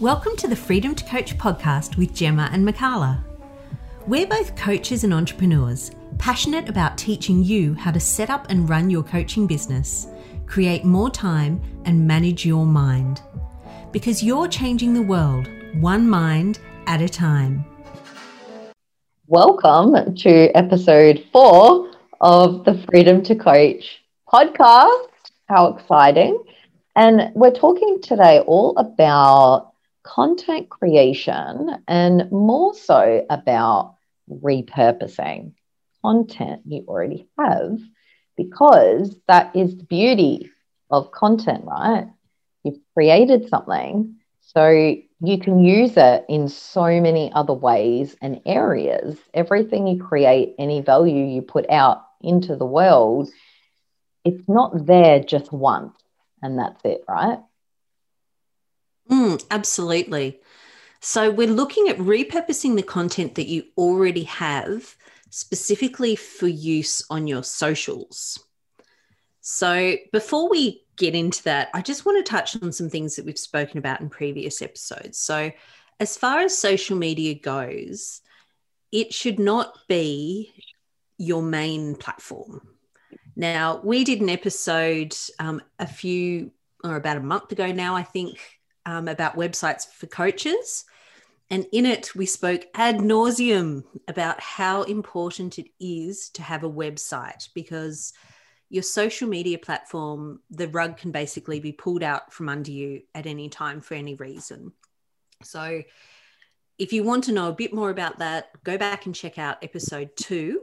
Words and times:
Welcome 0.00 0.34
to 0.36 0.48
the 0.48 0.56
Freedom 0.56 0.94
to 0.94 1.04
Coach 1.04 1.36
podcast 1.36 1.98
with 1.98 2.14
Gemma 2.14 2.48
and 2.54 2.66
Makala. 2.66 3.22
We're 4.06 4.26
both 4.26 4.56
coaches 4.56 5.04
and 5.04 5.12
entrepreneurs, 5.12 5.90
passionate 6.16 6.70
about 6.70 6.96
teaching 6.96 7.44
you 7.44 7.74
how 7.74 7.90
to 7.90 8.00
set 8.00 8.30
up 8.30 8.46
and 8.48 8.66
run 8.66 8.88
your 8.88 9.02
coaching 9.02 9.46
business, 9.46 10.06
create 10.46 10.86
more 10.86 11.10
time, 11.10 11.60
and 11.84 12.06
manage 12.08 12.46
your 12.46 12.64
mind. 12.64 13.20
Because 13.92 14.22
you're 14.22 14.48
changing 14.48 14.94
the 14.94 15.02
world, 15.02 15.50
one 15.74 16.08
mind 16.08 16.60
at 16.86 17.02
a 17.02 17.08
time. 17.08 17.62
Welcome 19.26 20.14
to 20.14 20.56
episode 20.56 21.26
four 21.30 21.92
of 22.22 22.64
the 22.64 22.82
Freedom 22.88 23.22
to 23.24 23.34
Coach 23.34 24.00
podcast. 24.32 25.08
How 25.50 25.76
exciting! 25.76 26.42
And 26.96 27.30
we're 27.34 27.52
talking 27.52 28.00
today 28.00 28.40
all 28.46 28.74
about 28.78 29.69
content 30.14 30.68
creation 30.68 31.70
and 31.86 32.30
more 32.32 32.74
so 32.74 33.24
about 33.30 33.94
repurposing 34.28 35.52
content 36.02 36.62
you 36.66 36.84
already 36.88 37.28
have 37.38 37.78
because 38.36 39.14
that 39.28 39.54
is 39.54 39.76
the 39.76 39.84
beauty 39.84 40.50
of 40.90 41.12
content, 41.12 41.64
right? 41.64 42.08
You've 42.64 42.80
created 42.94 43.48
something, 43.48 44.16
so 44.40 44.68
you 44.68 45.38
can 45.38 45.60
use 45.60 45.92
it 45.96 46.24
in 46.28 46.48
so 46.48 47.00
many 47.00 47.30
other 47.32 47.52
ways 47.52 48.16
and 48.20 48.40
areas. 48.46 49.16
Everything 49.32 49.86
you 49.86 50.02
create, 50.02 50.54
any 50.58 50.80
value 50.80 51.24
you 51.24 51.42
put 51.42 51.70
out 51.70 52.02
into 52.20 52.56
the 52.56 52.66
world, 52.66 53.28
it's 54.24 54.42
not 54.48 54.86
there 54.86 55.20
just 55.20 55.52
once 55.52 55.94
and 56.42 56.58
that's 56.58 56.84
it, 56.84 57.04
right? 57.08 57.38
Mm, 59.10 59.44
absolutely. 59.50 60.40
So 61.00 61.30
we're 61.30 61.48
looking 61.48 61.88
at 61.88 61.98
repurposing 61.98 62.76
the 62.76 62.82
content 62.82 63.34
that 63.34 63.48
you 63.48 63.64
already 63.76 64.24
have 64.24 64.96
specifically 65.30 66.16
for 66.16 66.46
use 66.46 67.02
on 67.10 67.26
your 67.26 67.42
socials. 67.42 68.38
So 69.40 69.96
before 70.12 70.50
we 70.50 70.84
get 70.96 71.14
into 71.14 71.42
that, 71.44 71.70
I 71.72 71.80
just 71.80 72.04
want 72.04 72.24
to 72.24 72.30
touch 72.30 72.62
on 72.62 72.72
some 72.72 72.90
things 72.90 73.16
that 73.16 73.24
we've 73.24 73.38
spoken 73.38 73.78
about 73.78 74.00
in 74.00 74.10
previous 74.10 74.60
episodes. 74.60 75.18
So, 75.18 75.50
as 75.98 76.16
far 76.16 76.40
as 76.40 76.56
social 76.56 76.96
media 76.96 77.34
goes, 77.34 78.22
it 78.90 79.12
should 79.12 79.38
not 79.38 79.76
be 79.86 80.52
your 81.18 81.42
main 81.42 81.94
platform. 81.94 82.66
Now, 83.36 83.80
we 83.84 84.04
did 84.04 84.20
an 84.20 84.30
episode 84.30 85.14
um, 85.38 85.60
a 85.78 85.86
few 85.86 86.52
or 86.82 86.96
about 86.96 87.18
a 87.18 87.20
month 87.20 87.52
ago 87.52 87.70
now, 87.72 87.96
I 87.96 88.02
think, 88.02 88.38
um, 88.86 89.08
about 89.08 89.36
websites 89.36 89.86
for 89.86 90.06
coaches. 90.06 90.84
And 91.50 91.66
in 91.72 91.84
it, 91.84 92.14
we 92.14 92.26
spoke 92.26 92.66
ad 92.74 92.98
nauseum 92.98 93.84
about 94.06 94.40
how 94.40 94.84
important 94.84 95.58
it 95.58 95.68
is 95.80 96.30
to 96.30 96.42
have 96.42 96.62
a 96.62 96.70
website 96.70 97.48
because 97.54 98.12
your 98.68 98.84
social 98.84 99.28
media 99.28 99.58
platform, 99.58 100.40
the 100.50 100.68
rug 100.68 100.96
can 100.96 101.10
basically 101.10 101.58
be 101.58 101.72
pulled 101.72 102.04
out 102.04 102.32
from 102.32 102.48
under 102.48 102.70
you 102.70 103.02
at 103.14 103.26
any 103.26 103.48
time 103.48 103.80
for 103.80 103.94
any 103.94 104.14
reason. 104.14 104.72
So, 105.42 105.82
if 106.78 106.92
you 106.94 107.04
want 107.04 107.24
to 107.24 107.32
know 107.32 107.48
a 107.48 107.52
bit 107.52 107.74
more 107.74 107.90
about 107.90 108.20
that, 108.20 108.50
go 108.64 108.78
back 108.78 109.04
and 109.04 109.14
check 109.14 109.38
out 109.38 109.62
episode 109.62 110.10
two. 110.16 110.62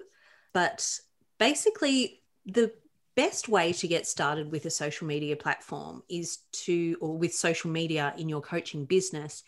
But 0.53 0.99
basically, 1.37 2.21
the 2.45 2.71
best 3.17 3.49
way 3.49 3.73
to 3.73 3.87
get 3.87 4.05
started 4.05 4.51
with 4.51 4.63
a 4.65 4.69
social 4.69 5.07
media 5.07 5.35
platform 5.35 6.03
is 6.07 6.37
to, 6.51 6.95
or 7.01 7.17
with 7.17 7.33
social 7.33 7.71
media 7.71 8.13
in 8.15 8.29
your 8.29 8.41
coaching 8.41 8.85
business, 8.85 9.43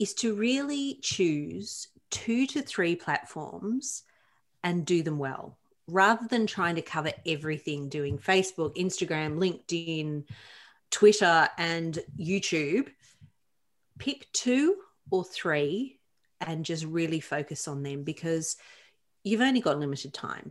is 0.00 0.12
to 0.14 0.34
really 0.34 0.98
choose 1.00 1.86
two 2.10 2.44
to 2.48 2.60
three 2.60 2.96
platforms 2.96 4.02
and 4.64 4.84
do 4.84 5.02
them 5.02 5.18
well 5.18 5.56
rather 5.86 6.26
than 6.26 6.46
trying 6.46 6.74
to 6.74 6.82
cover 6.82 7.12
everything 7.24 7.88
doing 7.88 8.18
Facebook, 8.18 8.74
Instagram, 8.76 9.38
LinkedIn, 9.38 10.24
Twitter, 10.90 11.48
and 11.56 12.00
YouTube. 12.18 12.88
Pick 13.96 14.26
two 14.32 14.76
or 15.10 15.22
three 15.22 16.00
and 16.40 16.64
just 16.64 16.84
really 16.84 17.20
focus 17.20 17.68
on 17.68 17.84
them 17.84 18.02
because 18.02 18.56
you've 19.22 19.40
only 19.40 19.60
got 19.60 19.78
limited 19.78 20.12
time 20.12 20.50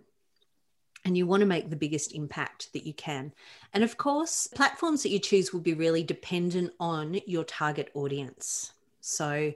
and 1.06 1.18
you 1.18 1.28
want 1.28 1.41
to 1.41 1.47
make 1.47 1.69
the 1.69 1.75
biggest 1.75 2.14
impact 2.14 2.72
that 2.74 2.86
you 2.86 2.94
can. 2.94 3.34
And 3.74 3.84
of 3.84 3.97
course, 3.97 4.47
platforms 4.47 5.03
that 5.03 5.09
you 5.09 5.19
choose 5.19 5.52
will 5.52 5.59
be 5.59 5.74
really 5.74 6.03
dependent 6.03 6.74
on 6.80 7.19
your 7.25 7.44
target 7.44 7.90
audience. 7.94 8.72
So, 9.02 9.53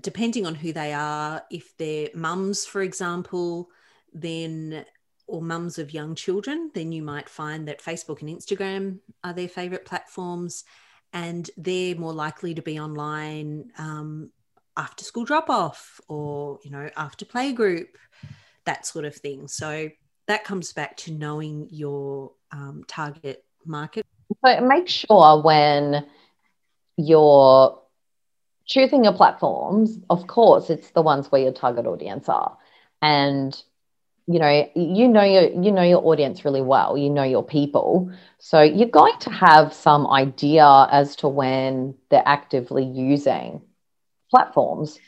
depending 0.00 0.46
on 0.46 0.54
who 0.54 0.72
they 0.72 0.92
are, 0.92 1.42
if 1.50 1.76
they're 1.76 2.10
mums, 2.14 2.66
for 2.66 2.82
example, 2.82 3.70
then 4.12 4.84
or 5.28 5.42
mums 5.42 5.78
of 5.78 5.92
young 5.92 6.14
children, 6.14 6.70
then 6.74 6.92
you 6.92 7.02
might 7.02 7.28
find 7.28 7.66
that 7.66 7.82
Facebook 7.82 8.20
and 8.20 8.30
Instagram 8.30 8.98
are 9.24 9.32
their 9.32 9.48
favorite 9.48 9.84
platforms, 9.84 10.64
and 11.12 11.50
they're 11.56 11.96
more 11.96 12.12
likely 12.12 12.54
to 12.54 12.62
be 12.62 12.78
online 12.78 13.70
um, 13.78 14.30
after 14.76 15.04
school 15.04 15.24
drop 15.24 15.48
off 15.48 16.00
or 16.08 16.58
you 16.62 16.70
know 16.70 16.90
after 16.96 17.24
play 17.24 17.52
group, 17.52 17.96
that 18.64 18.86
sort 18.86 19.04
of 19.04 19.14
thing. 19.14 19.48
So 19.48 19.88
that 20.26 20.44
comes 20.44 20.72
back 20.72 20.96
to 20.98 21.12
knowing 21.12 21.68
your 21.70 22.32
um, 22.52 22.84
target 22.86 23.44
market. 23.64 24.04
So 24.44 24.60
make 24.60 24.88
sure 24.88 25.42
when 25.42 26.06
you're 26.96 27.80
choosing 28.66 29.04
your 29.04 29.12
platforms, 29.12 29.98
of 30.10 30.26
course, 30.26 30.70
it's 30.70 30.90
the 30.90 31.02
ones 31.02 31.30
where 31.30 31.40
your 31.40 31.52
target 31.52 31.86
audience 31.86 32.28
are, 32.28 32.56
and 33.02 33.60
you 34.26 34.40
know 34.40 34.68
you 34.74 35.08
know 35.08 35.22
your 35.22 35.62
you 35.62 35.70
know 35.70 35.82
your 35.82 36.04
audience 36.04 36.44
really 36.44 36.62
well. 36.62 36.98
You 36.98 37.10
know 37.10 37.22
your 37.22 37.44
people. 37.44 38.10
So 38.38 38.62
you're 38.62 38.88
going 38.88 39.18
to 39.20 39.30
have 39.30 39.72
some 39.72 40.06
idea 40.08 40.88
as 40.90 41.16
to 41.16 41.28
when 41.28 41.94
they're 42.10 42.22
actively 42.26 42.84
using 42.84 43.62
platforms. 44.30 44.98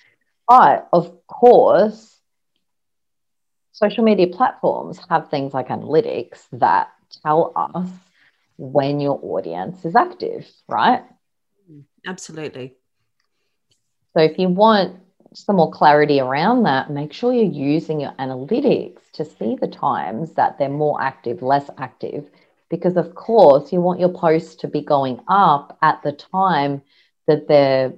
But 0.47 0.89
of 0.93 1.27
course 1.27 2.18
social 3.79 4.03
media 4.03 4.27
platforms 4.27 4.99
have 5.09 5.31
things 5.31 5.55
like 5.55 5.69
analytics 5.69 6.47
that 6.51 6.89
tell 7.23 7.53
us 7.55 7.89
when 8.57 8.99
your 8.99 9.21
audience 9.23 9.85
is 9.85 9.95
active, 9.95 10.49
right? 10.69 11.05
Absolutely. 12.05 12.75
So 14.17 14.23
if 14.23 14.37
you 14.37 14.49
want 14.49 14.97
some 15.33 15.57
more 15.57 15.71
clarity 15.71 16.19
around 16.19 16.65
that, 16.65 16.91
make 16.91 17.13
sure 17.13 17.33
you're 17.33 17.45
using 17.45 18.01
your 18.01 18.13
analytics 18.19 18.99
to 19.13 19.25
see 19.25 19.57
the 19.61 19.69
times 19.69 20.33
that 20.33 20.59
they're 20.59 20.69
more 20.69 21.01
active, 21.01 21.41
less 21.41 21.71
active, 21.79 22.29
because 22.71 22.97
of 22.97 23.15
course 23.15 23.73
you 23.73 23.81
want 23.81 24.01
your 24.01 24.13
posts 24.13 24.57
to 24.57 24.67
be 24.67 24.81
going 24.81 25.21
up 25.29 25.79
at 25.83 26.03
the 26.03 26.13
time 26.13 26.83
that 27.29 27.47
they're 27.47 27.93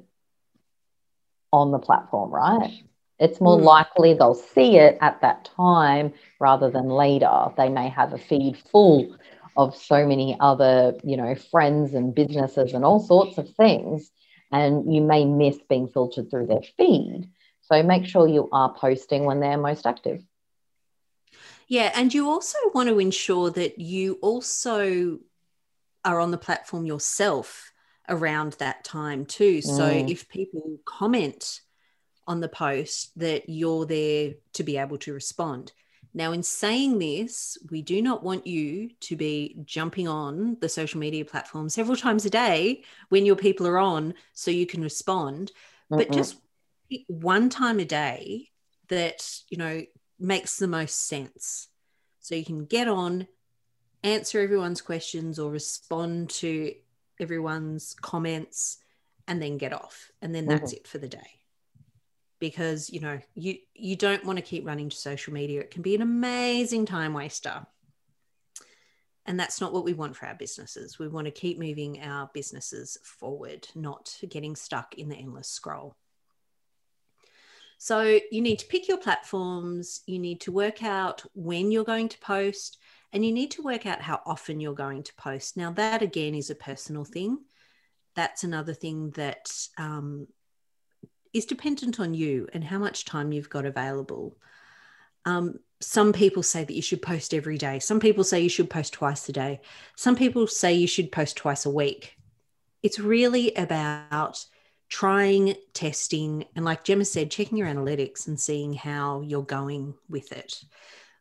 on 1.53 1.71
the 1.71 1.79
platform, 1.79 2.31
right? 2.31 2.83
It's 3.21 3.41
more 3.41 3.59
mm. 3.59 3.65
likely 3.65 4.15
they'll 4.15 4.35
see 4.35 4.79
it 4.79 4.97
at 5.03 5.21
that 5.21 5.45
time 5.57 6.15
rather 6.41 6.71
than 6.71 6.89
later. 6.89 7.49
They 7.57 7.69
may 7.69 7.91
have 7.91 8.15
a 8.15 8.19
feed 8.19 8.57
full 8.73 9.17
of 9.57 9.77
so 9.77 10.07
many 10.07 10.37
other, 10.41 10.95
you 11.05 11.19
know, 11.19 11.35
friends 11.35 11.93
and 11.93 12.15
businesses 12.15 12.73
and 12.73 12.85
all 12.85 12.99
sorts 12.99 13.37
of 13.37 13.49
things. 13.55 14.11
And 14.51 14.93
you 14.93 15.03
may 15.03 15.27
miss 15.27 15.59
being 15.69 15.87
filtered 15.87 16.31
through 16.31 16.47
their 16.47 16.63
feed. 16.77 17.31
So 17.61 17.83
make 17.83 18.07
sure 18.07 18.27
you 18.27 18.49
are 18.51 18.75
posting 18.75 19.25
when 19.25 19.39
they're 19.39 19.59
most 19.59 19.87
active. 19.87 20.25
Yeah. 21.69 21.93
And 21.95 22.13
you 22.13 22.29
also 22.29 22.59
want 22.75 22.89
to 22.89 22.99
ensure 22.99 23.51
that 23.51 23.79
you 23.79 24.19
also 24.23 25.19
are 26.05 26.19
on 26.19 26.31
the 26.31 26.39
platform 26.39 26.87
yourself 26.87 27.73
around 28.09 28.55
that 28.55 28.83
time 28.83 29.27
too. 29.27 29.61
So 29.61 29.89
mm. 29.89 30.11
if 30.11 30.29
people 30.29 30.78
comment, 30.84 31.61
on 32.30 32.38
the 32.38 32.48
post 32.48 33.10
that 33.18 33.48
you're 33.48 33.84
there 33.84 34.34
to 34.53 34.62
be 34.62 34.77
able 34.77 34.97
to 34.97 35.12
respond. 35.12 35.72
Now, 36.15 36.30
in 36.30 36.44
saying 36.44 37.00
this, 37.00 37.59
we 37.72 37.82
do 37.82 38.00
not 38.00 38.22
want 38.22 38.47
you 38.47 38.91
to 39.00 39.16
be 39.16 39.56
jumping 39.65 40.06
on 40.06 40.56
the 40.60 40.68
social 40.68 41.00
media 41.00 41.24
platform 41.24 41.68
several 41.68 41.97
times 41.97 42.24
a 42.24 42.30
day 42.30 42.84
when 43.09 43.27
your 43.27 43.34
people 43.34 43.66
are 43.66 43.78
on 43.78 44.15
so 44.32 44.53
you 44.53 44.65
can 44.65 44.80
respond, 44.80 45.50
Mm-mm. 45.91 45.98
but 45.98 46.12
just 46.12 46.36
one 47.09 47.48
time 47.48 47.80
a 47.80 47.84
day 47.84 48.48
that, 48.88 49.28
you 49.48 49.59
know, 49.59 49.82
makes 50.21 50.56
the 50.56 50.68
most 50.68 51.09
sense. 51.09 51.66
So 52.21 52.36
you 52.36 52.44
can 52.44 52.65
get 52.65 52.86
on, 52.86 53.27
answer 54.04 54.41
everyone's 54.41 54.82
questions 54.82 55.41
or 55.41 55.50
respond 55.50 56.30
to 56.30 56.74
everyone's 57.18 57.97
comments 58.00 58.78
and 59.27 59.42
then 59.42 59.59
get 59.59 59.72
off. 59.72 60.12
And 60.22 60.32
then 60.32 60.47
that's 60.47 60.72
mm-hmm. 60.72 60.82
it 60.82 60.86
for 60.86 60.98
the 60.98 61.09
day 61.09 61.40
because 62.41 62.91
you 62.91 63.01
know 63.01 63.21
you 63.34 63.57
you 63.75 63.97
don't 63.97 64.25
want 64.25 64.39
to 64.39 64.42
keep 64.42 64.66
running 64.66 64.89
to 64.89 64.97
social 64.97 65.33
media 65.33 65.60
it 65.60 65.71
can 65.71 65.83
be 65.83 65.95
an 65.95 66.03
amazing 66.03 66.87
time 66.87 67.13
waster 67.15 67.66
And 69.27 69.39
that's 69.39 69.60
not 69.60 69.72
what 69.72 69.84
we 69.84 69.92
want 69.92 70.16
for 70.16 70.27
our 70.27 70.34
businesses. 70.34 70.98
We 70.98 71.07
want 71.09 71.27
to 71.27 71.31
keep 71.31 71.59
moving 71.59 72.01
our 72.03 72.31
businesses 72.34 72.98
forward, 73.04 73.69
not 73.75 74.16
getting 74.28 74.57
stuck 74.57 74.95
in 74.95 75.09
the 75.09 75.16
endless 75.16 75.48
scroll. 75.48 75.95
So 77.78 78.19
you 78.31 78.41
need 78.42 78.59
to 78.59 78.66
pick 78.66 78.89
your 78.89 78.98
platforms, 78.98 80.03
you 80.07 80.19
need 80.19 80.41
to 80.42 80.53
work 80.53 80.83
out 80.83 81.25
when 81.34 81.71
you're 81.71 81.84
going 81.84 82.09
to 82.09 82.19
post, 82.19 82.78
and 83.13 83.25
you 83.25 83.33
need 83.33 83.53
to 83.53 83.63
work 83.63 83.87
out 83.87 84.03
how 84.03 84.21
often 84.27 84.60
you're 84.60 84.75
going 84.75 85.03
to 85.04 85.15
post. 85.15 85.57
Now, 85.57 85.72
that 85.72 86.03
again 86.03 86.34
is 86.34 86.51
a 86.51 86.54
personal 86.54 87.04
thing. 87.04 87.39
That's 88.16 88.45
another 88.45 88.75
thing 88.75 89.10
that 89.13 89.51
um, 89.78 90.27
is 91.32 91.44
dependent 91.47 92.00
on 92.00 92.15
you 92.15 92.48
and 92.53 92.65
how 92.65 92.78
much 92.78 93.04
time 93.04 93.32
you've 93.32 93.50
got 93.50 93.66
available. 93.66 94.36
Um, 95.24 95.60
some 95.80 96.12
people 96.12 96.42
say 96.42 96.65
that 96.65 96.74
you 96.74 96.82
should 96.82 97.03
post 97.03 97.32
every 97.32 97.56
day. 97.56 97.78
Some 97.78 98.00
people 98.00 98.24
say 98.24 98.41
you 98.41 98.48
should 98.48 98.68
post 98.68 98.92
twice 98.92 99.28
a 99.28 99.32
day. 99.32 99.60
Some 99.97 100.16
people 100.16 100.47
say 100.47 100.74
you 100.74 100.86
should 100.86 101.10
post 101.10 101.36
twice 101.36 101.65
a 101.66 101.71
week. 101.71 102.16
It's 102.82 102.98
really 102.98 103.54
about 103.54 104.44
trying, 104.88 105.54
testing, 105.72 106.44
and 106.56 106.65
like 106.65 106.84
Gemma 106.84 107.04
said, 107.04 107.30
checking 107.30 107.56
your 107.56 107.68
analytics 107.68 108.27
and 108.27 108.38
seeing 108.38 108.74
how 108.74 109.21
you're 109.21 109.42
going 109.42 109.94
with 110.09 110.32
it. 110.32 110.62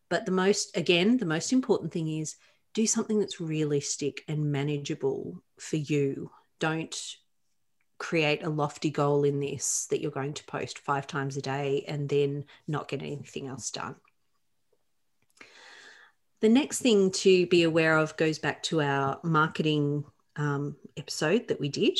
But 0.09 0.25
the 0.25 0.31
most, 0.31 0.75
again, 0.75 1.17
the 1.17 1.25
most 1.25 1.53
important 1.53 1.91
thing 1.93 2.09
is 2.09 2.35
do 2.73 2.87
something 2.87 3.19
that's 3.19 3.39
realistic 3.39 4.23
and 4.27 4.51
manageable 4.51 5.41
for 5.57 5.77
you. 5.77 6.31
Don't 6.59 6.95
create 7.99 8.43
a 8.43 8.49
lofty 8.49 8.89
goal 8.89 9.23
in 9.23 9.39
this 9.39 9.85
that 9.91 10.01
you're 10.01 10.09
going 10.09 10.33
to 10.33 10.43
post 10.45 10.79
five 10.79 11.05
times 11.05 11.37
a 11.37 11.41
day 11.41 11.83
and 11.87 12.09
then 12.09 12.45
not 12.67 12.87
get 12.87 13.01
anything 13.01 13.47
else 13.47 13.69
done. 13.69 13.95
The 16.41 16.49
next 16.49 16.79
thing 16.79 17.11
to 17.11 17.45
be 17.47 17.63
aware 17.63 17.97
of 17.97 18.15
goes 18.15 18.39
back 18.39 18.63
to 18.63 18.81
our 18.81 19.19
marketing 19.23 20.05
um, 20.37 20.77
episode 20.95 21.49
that 21.49 21.59
we 21.59 21.67
did, 21.67 21.99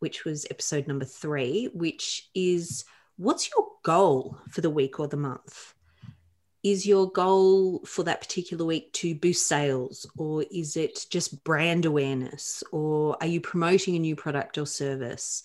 which 0.00 0.26
was 0.26 0.46
episode 0.50 0.86
number 0.86 1.06
three, 1.06 1.70
which 1.72 2.28
is 2.34 2.84
what's 3.16 3.50
your 3.50 3.66
goal 3.82 4.38
for 4.50 4.60
the 4.60 4.70
week 4.70 5.00
or 5.00 5.08
the 5.08 5.16
month? 5.16 5.74
Is 6.62 6.86
your 6.86 7.10
goal 7.10 7.80
for 7.84 8.04
that 8.04 8.20
particular 8.20 8.64
week 8.64 8.92
to 8.92 9.14
boost 9.14 9.46
sales 9.46 10.06
or 10.16 10.44
is 10.50 10.76
it 10.76 11.06
just 11.10 11.42
brand 11.42 11.84
awareness 11.84 12.62
or 12.70 13.16
are 13.20 13.26
you 13.26 13.40
promoting 13.40 13.96
a 13.96 14.00
new 14.00 14.14
product 14.14 14.58
or 14.58 14.66
service? 14.66 15.42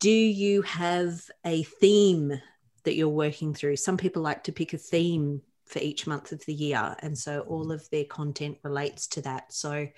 Do 0.00 0.10
you 0.10 0.62
have 0.62 1.22
a 1.44 1.64
theme 1.64 2.40
that 2.84 2.94
you're 2.94 3.08
working 3.08 3.52
through? 3.52 3.76
Some 3.76 3.98
people 3.98 4.22
like 4.22 4.44
to 4.44 4.52
pick 4.52 4.72
a 4.72 4.78
theme 4.78 5.42
for 5.66 5.80
each 5.80 6.06
month 6.06 6.32
of 6.32 6.44
the 6.46 6.54
year 6.54 6.96
and 7.00 7.16
so 7.16 7.40
all 7.40 7.70
of 7.70 7.88
their 7.90 8.04
content 8.04 8.56
relates 8.62 9.06
to 9.08 9.22
that. 9.22 9.52
So 9.52 9.88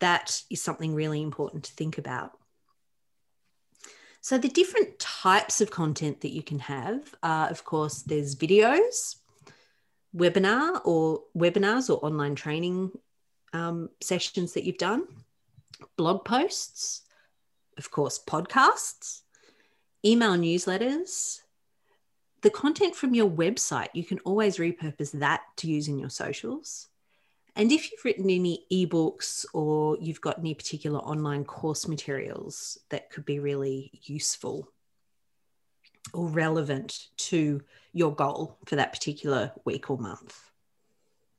that 0.00 0.42
is 0.50 0.60
something 0.60 0.94
really 0.94 1.22
important 1.22 1.64
to 1.64 1.72
think 1.72 1.96
about. 1.96 2.32
So 4.20 4.36
the 4.36 4.48
different 4.48 4.98
types 4.98 5.62
of 5.62 5.70
content 5.70 6.20
that 6.20 6.32
you 6.32 6.42
can 6.42 6.58
have 6.58 7.14
are, 7.22 7.48
of 7.48 7.64
course, 7.64 8.02
there's 8.02 8.36
videos, 8.36 9.16
webinar 10.14 10.80
or 10.84 11.22
webinars 11.36 11.90
or 11.90 12.04
online 12.04 12.34
training 12.34 12.90
um, 13.52 13.90
sessions 14.00 14.52
that 14.54 14.64
you've 14.64 14.78
done, 14.78 15.04
blog 15.96 16.24
posts, 16.24 17.02
of 17.76 17.90
course, 17.90 18.18
podcasts, 18.24 19.22
email 20.04 20.34
newsletters, 20.34 21.40
the 22.42 22.50
content 22.50 22.94
from 22.94 23.14
your 23.14 23.28
website, 23.28 23.88
you 23.92 24.04
can 24.04 24.18
always 24.20 24.56
repurpose 24.56 25.12
that 25.12 25.42
to 25.56 25.68
use 25.68 25.88
in 25.88 25.98
your 25.98 26.10
socials. 26.10 26.88
And 27.56 27.70
if 27.70 27.90
you've 27.90 28.04
written 28.04 28.30
any 28.30 28.64
ebooks 28.72 29.44
or 29.52 29.98
you've 30.00 30.20
got 30.20 30.38
any 30.38 30.54
particular 30.54 31.00
online 31.00 31.44
course 31.44 31.86
materials 31.86 32.78
that 32.88 33.10
could 33.10 33.24
be 33.24 33.38
really 33.38 33.90
useful 34.04 34.68
or 36.12 36.26
relevant 36.28 37.06
to 37.16 37.60
your 37.92 38.14
goal 38.14 38.56
for 38.66 38.76
that 38.76 38.92
particular 38.92 39.52
week 39.64 39.90
or 39.90 39.98
month. 39.98 40.38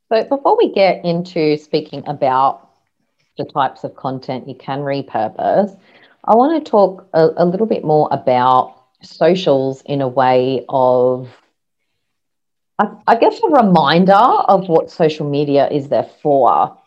So, 0.10 0.24
before 0.24 0.58
we 0.58 0.74
get 0.74 1.06
into 1.06 1.58
speaking 1.58 2.04
about 2.08 2.69
the 3.38 3.46
types 3.46 3.84
of 3.84 3.96
content 3.96 4.48
you 4.48 4.56
can 4.56 4.80
repurpose, 4.80 5.78
I 6.25 6.36
want 6.36 6.63
to 6.63 6.69
talk 6.69 7.08
a, 7.13 7.30
a 7.38 7.46
little 7.46 7.66
bit 7.66 7.84
more 7.84 8.10
about 8.12 8.75
socials 9.02 9.81
in 9.86 10.02
a 10.02 10.08
way 10.08 10.66
of, 10.68 11.30
I, 12.78 12.90
I 13.08 13.16
guess, 13.16 13.40
a 13.42 13.48
reminder 13.48 14.13
of 14.13 14.68
what 14.68 14.92
social 14.92 15.30
media 15.30 15.69
is 15.69 15.88
there 15.88 16.10
for. 16.22 16.78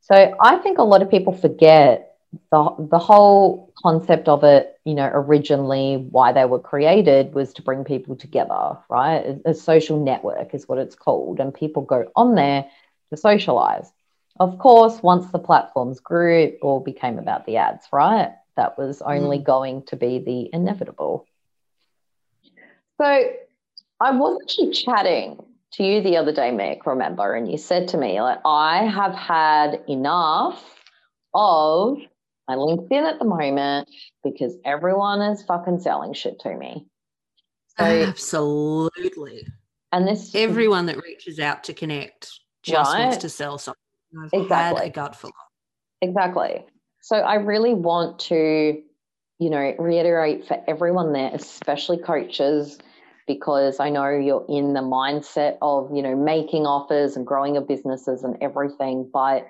So, 0.00 0.34
I 0.40 0.56
think 0.56 0.78
a 0.78 0.84
lot 0.84 1.00
of 1.00 1.10
people 1.10 1.32
forget 1.32 2.13
the, 2.50 2.86
the 2.90 2.98
whole 2.98 3.72
concept 3.82 4.28
of 4.28 4.44
it, 4.44 4.78
you 4.84 4.94
know, 4.94 5.10
originally 5.12 6.06
why 6.10 6.32
they 6.32 6.44
were 6.44 6.58
created 6.58 7.34
was 7.34 7.52
to 7.54 7.62
bring 7.62 7.84
people 7.84 8.16
together, 8.16 8.78
right? 8.88 9.40
A, 9.44 9.50
a 9.50 9.54
social 9.54 10.02
network 10.02 10.54
is 10.54 10.68
what 10.68 10.78
it's 10.78 10.94
called. 10.94 11.40
And 11.40 11.52
people 11.52 11.82
go 11.82 12.10
on 12.16 12.34
there 12.34 12.66
to 13.10 13.16
socialize. 13.16 13.90
Of 14.40 14.58
course, 14.58 15.02
once 15.02 15.30
the 15.30 15.38
platforms 15.38 16.00
grew, 16.00 16.44
it 16.44 16.58
all 16.62 16.80
became 16.80 17.18
about 17.18 17.46
the 17.46 17.58
ads, 17.58 17.86
right? 17.92 18.32
That 18.56 18.78
was 18.78 19.02
only 19.02 19.38
mm. 19.38 19.44
going 19.44 19.82
to 19.86 19.96
be 19.96 20.18
the 20.18 20.50
inevitable. 20.52 21.26
So 23.00 23.32
I 24.00 24.10
was 24.10 24.38
actually 24.42 24.72
chatting 24.72 25.44
to 25.72 25.84
you 25.84 26.02
the 26.02 26.16
other 26.16 26.32
day, 26.32 26.50
Mick, 26.50 26.86
remember, 26.86 27.34
and 27.34 27.50
you 27.50 27.58
said 27.58 27.88
to 27.88 27.96
me, 27.96 28.20
like, 28.20 28.38
I 28.44 28.84
have 28.84 29.14
had 29.14 29.82
enough 29.88 30.62
of 31.32 31.98
my 32.48 32.54
LinkedIn 32.54 33.10
at 33.10 33.18
the 33.18 33.24
moment 33.24 33.88
because 34.22 34.56
everyone 34.64 35.22
is 35.22 35.42
fucking 35.42 35.80
selling 35.80 36.12
shit 36.12 36.38
to 36.40 36.56
me. 36.56 36.86
So, 37.78 37.84
Absolutely. 37.84 39.46
And 39.92 40.06
this 40.06 40.34
everyone 40.34 40.86
that 40.86 41.02
reaches 41.02 41.38
out 41.38 41.64
to 41.64 41.74
connect 41.74 42.30
just 42.62 42.92
right? 42.92 43.04
wants 43.04 43.18
to 43.18 43.28
sell 43.28 43.58
something. 43.58 43.80
I've 44.22 44.30
exactly. 44.32 44.86
a 44.86 44.90
gut 44.90 45.16
full 45.16 45.32
Exactly. 46.02 46.64
So 47.00 47.16
I 47.16 47.34
really 47.34 47.74
want 47.74 48.18
to, 48.20 48.80
you 49.38 49.50
know, 49.50 49.74
reiterate 49.78 50.46
for 50.46 50.62
everyone 50.68 51.12
there, 51.12 51.30
especially 51.34 51.98
coaches, 51.98 52.78
because 53.26 53.80
I 53.80 53.90
know 53.90 54.08
you're 54.08 54.44
in 54.48 54.74
the 54.74 54.80
mindset 54.80 55.56
of, 55.62 55.94
you 55.94 56.02
know, 56.02 56.14
making 56.14 56.66
offers 56.66 57.16
and 57.16 57.26
growing 57.26 57.54
your 57.54 57.64
businesses 57.64 58.22
and 58.22 58.36
everything. 58.40 59.08
But 59.12 59.46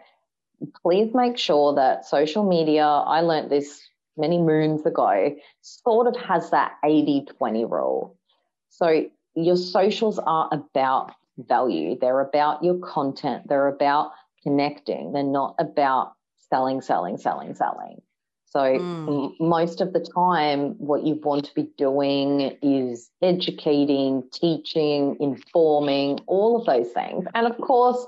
please 0.83 1.13
make 1.15 1.39
sure 1.39 1.75
that 1.75 2.07
social 2.07 2.47
media, 2.47 2.85
I 2.85 3.21
learned 3.21 3.51
this 3.51 3.81
many 4.17 4.39
moons 4.39 4.87
ago, 4.87 5.35
sort 5.61 6.07
of 6.07 6.17
has 6.17 6.51
that 6.51 6.73
80 6.85 7.27
20 7.37 7.65
rule. 7.65 8.17
So 8.71 9.07
your 9.35 9.57
socials 9.57 10.19
are 10.19 10.49
about 10.53 11.13
value, 11.39 11.99
they're 12.01 12.21
about 12.21 12.63
your 12.63 12.79
content, 12.79 13.49
they're 13.49 13.69
about 13.69 14.13
connecting, 14.43 15.13
they're 15.13 15.23
not 15.23 15.55
about 15.59 16.15
selling, 16.39 16.81
selling, 16.81 17.17
selling, 17.17 17.55
selling. 17.55 18.01
So 18.47 18.61
mm. 18.61 19.33
most 19.41 19.81
of 19.81 19.93
the 19.93 19.99
time, 19.99 20.77
what 20.79 21.05
you 21.05 21.17
want 21.17 21.47
to 21.47 21.55
be 21.55 21.69
doing 21.77 22.57
is 22.63 23.11
educating, 23.21 24.23
teaching, 24.33 25.17
informing, 25.19 26.21
all 26.29 26.61
of 26.61 26.67
those 26.67 26.93
things. 26.93 27.25
And 27.35 27.49
of 27.49 27.59
course, 27.59 28.07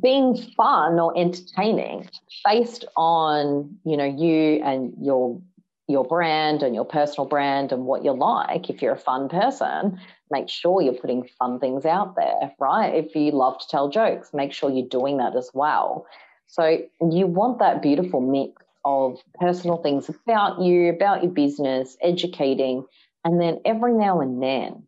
being 0.00 0.36
fun 0.56 0.98
or 0.98 1.16
entertaining 1.18 2.08
based 2.46 2.84
on 2.96 3.76
you 3.84 3.96
know 3.96 4.04
you 4.04 4.62
and 4.64 4.94
your 5.00 5.40
your 5.88 6.04
brand 6.04 6.62
and 6.62 6.74
your 6.74 6.84
personal 6.84 7.28
brand 7.28 7.72
and 7.72 7.84
what 7.84 8.04
you're 8.04 8.14
like. 8.16 8.70
If 8.70 8.80
you're 8.80 8.94
a 8.94 8.98
fun 8.98 9.28
person 9.28 9.98
make 10.30 10.48
sure 10.48 10.80
you're 10.80 10.94
putting 10.94 11.28
fun 11.38 11.60
things 11.60 11.84
out 11.84 12.16
there 12.16 12.52
right? 12.58 12.94
If 12.94 13.14
you 13.14 13.32
love 13.32 13.58
to 13.58 13.68
tell 13.68 13.88
jokes 13.88 14.30
make 14.32 14.52
sure 14.52 14.70
you're 14.70 14.88
doing 14.88 15.18
that 15.18 15.36
as 15.36 15.50
well. 15.52 16.06
So 16.46 16.78
you 17.10 17.26
want 17.26 17.58
that 17.58 17.82
beautiful 17.82 18.20
mix 18.20 18.62
of 18.84 19.18
personal 19.38 19.76
things 19.76 20.08
about 20.08 20.60
you 20.60 20.88
about 20.88 21.22
your 21.22 21.32
business 21.32 21.96
educating 22.00 22.84
and 23.24 23.40
then 23.40 23.60
every 23.64 23.92
now 23.92 24.20
and 24.20 24.42
then 24.42 24.84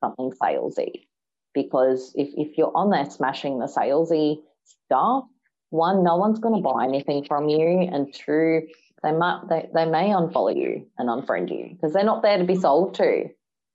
something 0.00 0.32
salesy 0.40 1.07
because 1.54 2.12
if, 2.16 2.28
if 2.36 2.56
you're 2.56 2.76
on 2.76 2.90
there 2.90 3.08
smashing 3.08 3.58
the 3.58 3.66
salesy 3.66 4.38
stuff, 4.64 5.24
one, 5.70 6.02
no 6.02 6.16
one's 6.16 6.38
going 6.38 6.54
to 6.54 6.62
buy 6.62 6.84
anything 6.84 7.24
from 7.24 7.48
you, 7.48 7.80
and 7.92 8.12
two, 8.14 8.62
they 9.02 9.12
might 9.12 9.42
they, 9.48 9.68
they 9.74 9.84
may 9.84 10.08
unfollow 10.08 10.56
you 10.56 10.86
and 10.98 11.08
unfriend 11.08 11.50
you 11.50 11.74
because 11.74 11.92
they're 11.92 12.04
not 12.04 12.22
there 12.22 12.38
to 12.38 12.44
be 12.44 12.54
mm-hmm. 12.54 12.62
sold 12.62 12.94
to, 12.94 13.28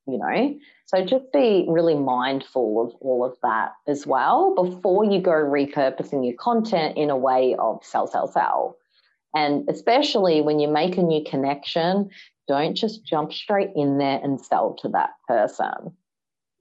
you 0.07 0.17
know. 0.17 0.55
So 0.85 1.05
just 1.05 1.31
be 1.31 1.65
really 1.69 1.95
mindful 1.95 2.85
of 2.85 2.95
all 3.01 3.23
of 3.25 3.37
that 3.41 3.73
as 3.87 4.05
well 4.05 4.53
before 4.55 5.05
you 5.05 5.21
go 5.21 5.31
repurposing 5.31 6.25
your 6.25 6.35
content 6.35 6.97
in 6.97 7.09
a 7.09 7.17
way 7.17 7.55
of 7.57 7.83
sell, 7.83 8.07
sell, 8.07 8.27
sell. 8.27 8.77
And 9.35 9.67
especially 9.69 10.41
when 10.41 10.59
you 10.59 10.67
make 10.67 10.97
a 10.97 11.01
new 11.01 11.23
connection, 11.23 12.09
don't 12.47 12.75
just 12.75 13.05
jump 13.05 13.33
straight 13.33 13.71
in 13.75 13.97
there 13.97 14.19
and 14.21 14.39
sell 14.39 14.75
to 14.81 14.89
that 14.89 15.11
person. 15.27 15.95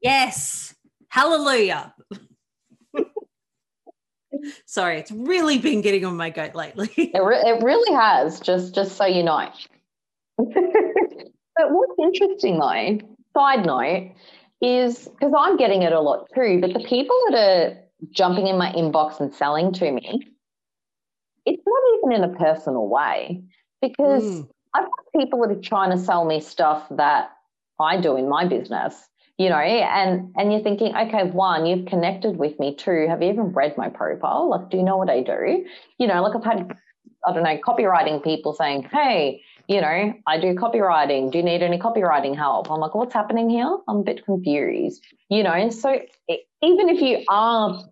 Yes. 0.00 0.74
Hallelujah. 1.12 1.94
Sorry, 4.64 4.98
it's 4.98 5.10
really 5.12 5.58
been 5.58 5.82
getting 5.82 6.06
on 6.06 6.16
my 6.16 6.30
goat 6.30 6.54
lately. 6.54 6.88
it, 6.96 7.22
re- 7.22 7.42
it 7.44 7.62
really 7.62 7.94
has, 7.94 8.40
just 8.40 8.74
just 8.74 8.96
so 8.96 9.04
you 9.04 9.22
know. 9.22 9.50
but 10.38 10.46
what's 11.68 11.92
interesting 11.98 12.58
though, 12.58 12.98
side 13.34 13.66
note, 13.66 14.12
is 14.62 15.06
because 15.06 15.34
I'm 15.36 15.58
getting 15.58 15.82
it 15.82 15.92
a 15.92 16.00
lot 16.00 16.30
too, 16.34 16.60
but 16.62 16.72
the 16.72 16.80
people 16.80 17.20
that 17.28 17.38
are 17.38 17.76
jumping 18.10 18.46
in 18.46 18.56
my 18.56 18.72
inbox 18.72 19.20
and 19.20 19.34
selling 19.34 19.70
to 19.74 19.92
me, 19.92 20.26
it's 21.44 21.62
not 21.66 21.82
even 21.98 22.24
in 22.24 22.30
a 22.30 22.38
personal 22.38 22.88
way 22.88 23.42
because 23.82 24.24
mm. 24.24 24.48
I've 24.74 24.84
got 24.84 25.20
people 25.20 25.42
that 25.42 25.50
are 25.50 25.60
trying 25.60 25.90
to 25.90 25.98
sell 26.02 26.24
me 26.24 26.40
stuff 26.40 26.86
that 26.92 27.32
I 27.78 28.00
do 28.00 28.16
in 28.16 28.30
my 28.30 28.46
business, 28.46 29.10
you 29.42 29.48
know, 29.48 29.56
and 29.56 30.32
and 30.36 30.52
you're 30.52 30.62
thinking, 30.62 30.94
okay, 30.94 31.24
one, 31.24 31.66
you've 31.66 31.86
connected 31.86 32.36
with 32.36 32.60
me. 32.60 32.76
Two, 32.76 33.06
have 33.08 33.20
you 33.22 33.28
even 33.28 33.52
read 33.52 33.76
my 33.76 33.88
profile? 33.88 34.48
Like, 34.48 34.70
do 34.70 34.76
you 34.76 34.84
know 34.84 34.96
what 34.96 35.10
I 35.10 35.20
do? 35.20 35.64
You 35.98 36.06
know, 36.06 36.22
like 36.22 36.36
I've 36.36 36.44
had, 36.44 36.76
I 37.26 37.32
don't 37.32 37.42
know, 37.42 37.58
copywriting 37.58 38.22
people 38.22 38.52
saying, 38.52 38.84
hey, 38.92 39.42
you 39.66 39.80
know, 39.80 40.14
I 40.28 40.38
do 40.38 40.54
copywriting. 40.54 41.32
Do 41.32 41.38
you 41.38 41.44
need 41.44 41.60
any 41.60 41.76
copywriting 41.76 42.36
help? 42.36 42.70
I'm 42.70 42.78
like, 42.78 42.94
what's 42.94 43.14
happening 43.14 43.50
here? 43.50 43.78
I'm 43.88 43.96
a 43.96 44.02
bit 44.04 44.24
confused. 44.24 45.04
You 45.28 45.42
know, 45.42 45.70
so 45.70 45.98
it, 46.28 46.40
even 46.62 46.88
if 46.88 47.00
you 47.00 47.24
are 47.28 47.82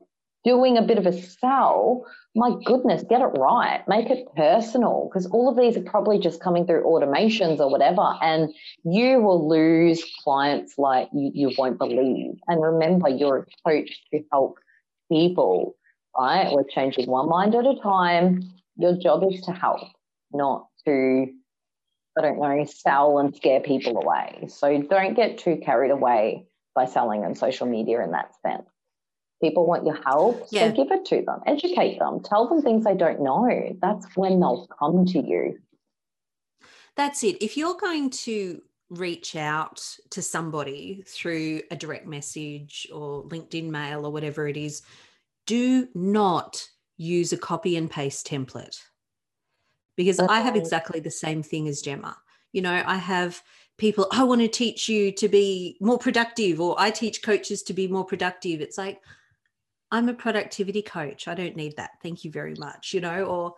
doing 0.44 0.78
a 0.78 0.82
bit 0.82 0.99
of 0.99 1.06
a 1.06 1.12
sell, 1.12 2.04
my 2.35 2.50
goodness, 2.64 3.04
get 3.09 3.20
it 3.20 3.38
right. 3.38 3.82
Make 3.88 4.09
it 4.11 4.26
personal 4.37 5.09
because 5.09 5.26
all 5.26 5.49
of 5.49 5.56
these 5.56 5.76
are 5.76 5.82
probably 5.82 6.18
just 6.18 6.40
coming 6.40 6.66
through 6.66 6.85
automations 6.85 7.59
or 7.59 7.70
whatever. 7.70 8.14
And 8.23 8.54
you 8.85 9.20
will 9.20 9.49
lose 9.49 10.04
clients 10.23 10.75
like 10.78 11.09
you, 11.12 11.30
you 11.35 11.52
won't 11.59 11.78
believe. 11.78 12.35
And 12.47 12.62
remember, 12.62 13.09
you're 13.09 13.38
a 13.38 13.68
coach 13.68 13.90
to 14.12 14.20
help 14.32 14.59
people, 15.11 15.75
right? 16.16 16.52
We're 16.52 16.64
changing 16.64 17.11
one 17.11 17.28
mind 17.28 17.54
at 17.54 17.66
a 17.66 17.75
time. 17.82 18.50
Your 18.76 18.97
job 18.97 19.25
is 19.30 19.42
to 19.42 19.52
help, 19.52 19.80
not 20.32 20.68
to, 20.87 21.26
I 22.16 22.23
don't 22.23 22.40
know, 22.40 22.64
sell 22.64 23.18
and 23.18 23.35
scare 23.35 23.61
people 23.61 23.99
away. 23.99 24.47
So 24.49 24.80
don't 24.82 25.14
get 25.14 25.38
too 25.38 25.61
carried 25.64 25.90
away 25.90 26.47
by 26.75 26.87
selling 26.87 27.25
on 27.25 27.35
social 27.35 27.66
media 27.66 28.02
in 28.02 28.12
that 28.12 28.30
sense. 28.47 28.70
People 29.40 29.66
want 29.66 29.87
your 29.87 30.00
help, 30.02 30.49
so 30.49 30.70
give 30.70 30.90
it 30.90 31.06
to 31.06 31.23
them, 31.23 31.40
educate 31.47 31.99
them, 31.99 32.20
tell 32.23 32.47
them 32.47 32.61
things 32.61 32.85
they 32.85 32.94
don't 32.94 33.23
know. 33.23 33.76
That's 33.80 34.06
when 34.14 34.38
they'll 34.38 34.68
come 34.78 35.06
to 35.06 35.18
you. 35.18 35.59
That's 36.97 37.25
it. 37.25 37.42
If 37.42 37.56
you're 37.56 37.76
going 37.76 38.11
to 38.11 38.61
reach 38.90 39.37
out 39.37 39.82
to 40.11 40.20
somebody 40.20 41.02
through 41.06 41.62
a 41.70 41.76
direct 41.76 42.06
message 42.06 42.88
or 42.92 43.25
LinkedIn 43.25 43.70
mail 43.70 44.04
or 44.04 44.12
whatever 44.12 44.47
it 44.47 44.56
is, 44.56 44.82
do 45.47 45.88
not 45.94 46.68
use 46.99 47.32
a 47.32 47.38
copy 47.38 47.76
and 47.76 47.90
paste 47.90 48.26
template 48.26 48.78
because 49.97 50.20
okay. 50.20 50.32
I 50.32 50.40
have 50.40 50.56
exactly 50.56 51.00
the 51.00 51.11
same 51.11 51.42
thing 51.42 51.66
as 51.68 51.80
Gemma. 51.80 52.16
You 52.52 52.62
know, 52.62 52.82
I 52.85 52.97
have 52.97 53.42
people, 53.78 54.06
I 54.12 54.25
want 54.25 54.40
to 54.40 54.49
teach 54.49 54.88
you 54.88 55.12
to 55.12 55.28
be 55.28 55.76
more 55.80 55.99
productive, 55.99 56.61
or 56.61 56.75
I 56.78 56.90
teach 56.90 57.23
coaches 57.23 57.62
to 57.64 57.73
be 57.73 57.88
more 57.88 58.04
productive. 58.04 58.61
It's 58.61 58.76
like, 58.76 59.00
I'm 59.92 60.09
a 60.09 60.14
productivity 60.14 60.82
coach. 60.82 61.28
I 61.28 61.35
don't 61.35 61.56
need 61.56 61.76
that. 61.76 61.92
Thank 62.02 62.25
you 62.25 62.30
very 62.30 62.54
much. 62.59 62.94
You 62.94 63.00
know, 63.00 63.25
or 63.25 63.54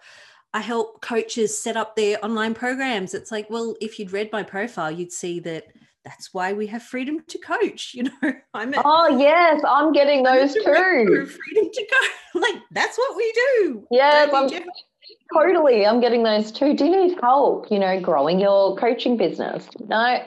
I 0.55 0.61
help 0.61 1.01
coaches 1.01 1.57
set 1.57 1.77
up 1.77 1.97
their 1.97 2.23
online 2.25 2.55
programs. 2.55 3.15
It's 3.15 3.33
like, 3.33 3.49
well, 3.49 3.75
if 3.81 3.99
you'd 3.99 4.13
read 4.13 4.31
my 4.33 4.43
profile, 4.43 4.91
you'd 4.91 5.13
see 5.13 5.41
that 5.41 5.65
that's 6.05 6.35
why 6.35 6.53
we 6.53 6.67
have 6.67 6.83
freedom 6.83 7.21
to 7.29 7.39
coach. 7.39 7.95
You 8.03 8.05
know, 8.05 8.33
I'm 8.55 8.75
a, 8.75 8.83
oh 8.85 9.19
yes, 9.19 9.63
I'm 9.67 9.93
getting 9.93 10.23
those 10.23 10.57
I'm 10.57 10.65
too. 10.65 11.27
Freedom 11.27 11.71
to 11.73 11.87
go, 11.91 12.41
like 12.41 12.57
that's 12.71 12.99
what 12.99 13.17
we 13.17 13.33
do. 13.33 13.87
Yes, 13.91 14.31
I'm, 14.33 14.49
totally. 15.35 15.87
I'm 15.87 16.01
getting 16.01 16.23
those 16.23 16.51
too. 16.51 16.75
Do 16.75 16.87
you 16.87 17.09
need 17.09 17.19
help? 17.21 17.71
You 17.71 17.79
know, 17.79 18.01
growing 18.01 18.41
your 18.41 18.77
coaching 18.77 19.17
business? 19.17 19.69
No. 19.87 20.25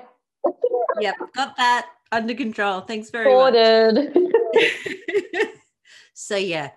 yep, 1.00 1.16
got 1.36 1.58
that 1.58 1.88
under 2.12 2.34
control. 2.34 2.82
Thanks 2.82 3.10
very 3.10 3.26
Sorted. 3.26 4.16
much. 4.16 5.48
So, 6.14 6.36
yeah, 6.36 6.72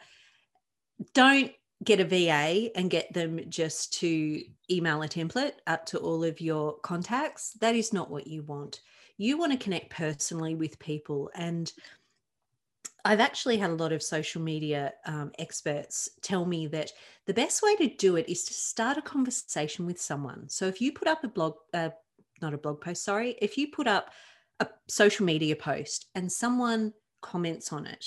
don't 1.15 1.53
get 1.85 2.01
a 2.01 2.05
VA 2.05 2.71
and 2.77 2.91
get 2.91 3.13
them 3.13 3.41
just 3.49 3.93
to 4.01 4.43
email 4.71 5.03
a 5.03 5.09
template 5.09 5.53
up 5.67 5.87
to 5.87 5.99
all 5.99 6.25
of 6.25 6.41
your 6.41 6.79
contacts. 6.81 7.53
That 7.61 7.75
is 7.75 7.93
not 7.93 8.11
what 8.11 8.27
you 8.27 8.43
want. 8.43 8.81
You 9.17 9.39
want 9.39 9.53
to 9.53 9.59
connect 9.59 9.91
personally 9.91 10.55
with 10.55 10.79
people. 10.79 11.31
And 11.35 11.73
I've 13.05 13.21
actually 13.21 13.59
had 13.59 13.71
a 13.71 13.75
lot 13.75 13.93
of 13.93 14.03
social 14.03 14.43
media 14.43 14.93
um, 15.07 15.33
experts 15.39 16.11
tell 16.21 16.45
me 16.45 16.67
that 16.69 16.93
the 17.27 17.35
best 17.35 17.63
way 17.63 17.77
to 17.77 17.89
do 17.97 18.17
it 18.17 18.29
is 18.29 18.45
to 18.45 18.55
start 18.55 18.99
a 18.99 19.03
conversation 19.03 19.87
with 19.87 20.01
someone. 20.01 20.49
So 20.49 20.67
if 20.67 20.81
you 20.81 20.93
put 20.93 21.09
up 21.09 21.25
a 21.25 21.29
blog, 21.29 21.55
uh, 21.73 21.91
not 22.43 22.55
a 22.55 22.59
blog 22.59 22.81
post, 22.81 23.05
sorry, 23.05 23.37
if 23.41 23.57
you 23.57 23.69
put 23.69 23.87
up 23.87 24.11
a 24.61 24.69
social 24.89 25.25
media 25.25 25.55
post 25.55 26.07
and 26.15 26.31
someone 26.31 26.93
comments 27.23 27.73
on 27.73 27.87
it, 27.87 28.05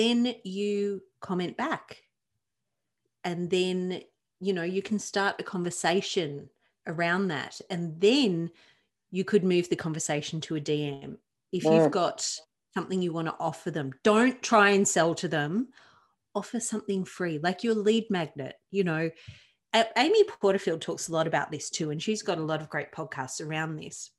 then 0.00 0.34
you 0.44 1.02
comment 1.20 1.56
back. 1.56 1.98
And 3.22 3.50
then, 3.50 4.00
you 4.40 4.54
know, 4.54 4.62
you 4.62 4.80
can 4.80 4.98
start 4.98 5.36
a 5.38 5.42
conversation 5.42 6.48
around 6.86 7.28
that. 7.28 7.60
And 7.68 8.00
then 8.00 8.50
you 9.10 9.24
could 9.24 9.44
move 9.44 9.68
the 9.68 9.76
conversation 9.76 10.40
to 10.42 10.56
a 10.56 10.60
DM. 10.60 11.18
If 11.52 11.64
yeah. 11.64 11.72
you've 11.72 11.88
mm. 11.88 11.92
got 11.92 12.26
something 12.72 13.02
you 13.02 13.12
want 13.12 13.28
to 13.28 13.36
offer 13.38 13.70
them, 13.70 13.92
don't 14.02 14.40
try 14.42 14.70
and 14.70 14.88
sell 14.88 15.14
to 15.16 15.28
them. 15.28 15.68
Offer 16.34 16.60
something 16.60 17.04
free, 17.04 17.38
like 17.42 17.64
your 17.64 17.74
lead 17.74 18.06
magnet. 18.08 18.54
You 18.70 18.84
know, 18.84 19.10
Amy 19.74 20.24
Porterfield 20.24 20.80
talks 20.80 21.08
a 21.08 21.12
lot 21.12 21.26
about 21.26 21.50
this 21.50 21.68
too, 21.68 21.90
and 21.90 22.00
she's 22.00 22.22
got 22.22 22.38
a 22.38 22.44
lot 22.44 22.62
of 22.62 22.70
great 22.70 22.92
podcasts 22.92 23.44
around 23.44 23.76
this 23.76 24.12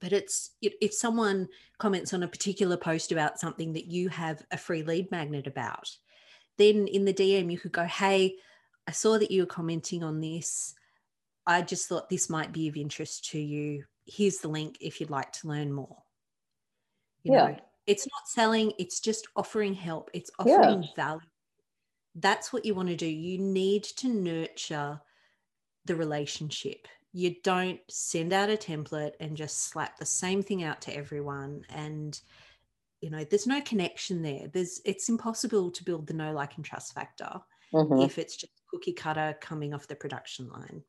but 0.00 0.12
it's 0.12 0.50
if 0.62 0.92
someone 0.92 1.48
comments 1.78 2.12
on 2.12 2.22
a 2.22 2.28
particular 2.28 2.76
post 2.76 3.12
about 3.12 3.38
something 3.38 3.72
that 3.72 3.86
you 3.86 4.08
have 4.08 4.42
a 4.50 4.58
free 4.58 4.82
lead 4.82 5.10
magnet 5.10 5.46
about 5.46 5.90
then 6.58 6.86
in 6.86 7.04
the 7.04 7.14
dm 7.14 7.50
you 7.50 7.58
could 7.58 7.72
go 7.72 7.84
hey 7.84 8.34
i 8.86 8.92
saw 8.92 9.18
that 9.18 9.30
you 9.30 9.42
were 9.42 9.46
commenting 9.46 10.02
on 10.02 10.20
this. 10.20 10.74
I 11.46 11.62
just 11.62 11.88
thought 11.88 12.08
this 12.08 12.30
might 12.30 12.52
be 12.52 12.68
of 12.68 12.76
interest 12.76 13.30
to 13.30 13.38
you. 13.38 13.84
Here's 14.06 14.38
the 14.38 14.48
link 14.48 14.78
if 14.80 14.98
you'd 14.98 15.10
like 15.10 15.30
to 15.32 15.48
learn 15.48 15.72
more. 15.72 15.98
You 17.22 17.32
yeah. 17.32 17.46
know 17.46 17.56
it's 17.86 18.06
not 18.06 18.26
selling 18.26 18.72
it's 18.78 18.98
just 18.98 19.28
offering 19.36 19.74
help 19.74 20.10
it's 20.14 20.30
offering 20.38 20.82
yeah. 20.82 20.88
value. 20.96 21.20
That's 22.14 22.52
what 22.52 22.64
you 22.64 22.74
want 22.74 22.88
to 22.88 22.96
do. 22.96 23.06
You 23.06 23.38
need 23.38 23.84
to 23.84 24.08
nurture 24.08 25.00
the 25.84 25.96
relationship 25.96 26.86
you 27.16 27.36
don't 27.44 27.78
send 27.88 28.32
out 28.32 28.50
a 28.50 28.56
template 28.56 29.12
and 29.20 29.36
just 29.36 29.68
slap 29.68 29.96
the 29.96 30.04
same 30.04 30.42
thing 30.42 30.64
out 30.64 30.80
to 30.80 30.94
everyone 30.94 31.62
and 31.70 32.20
you 33.00 33.08
know 33.08 33.22
there's 33.22 33.46
no 33.46 33.60
connection 33.60 34.20
there. 34.20 34.48
There's 34.52 34.80
it's 34.84 35.08
impossible 35.08 35.70
to 35.70 35.84
build 35.84 36.08
the 36.08 36.14
no 36.14 36.32
like 36.32 36.56
and 36.56 36.64
trust 36.64 36.92
factor 36.92 37.30
mm-hmm. 37.72 38.00
if 38.00 38.18
it's 38.18 38.36
just 38.36 38.52
cookie 38.68 38.92
cutter 38.92 39.36
coming 39.40 39.72
off 39.72 39.86
the 39.86 39.94
production 39.94 40.48
line. 40.50 40.82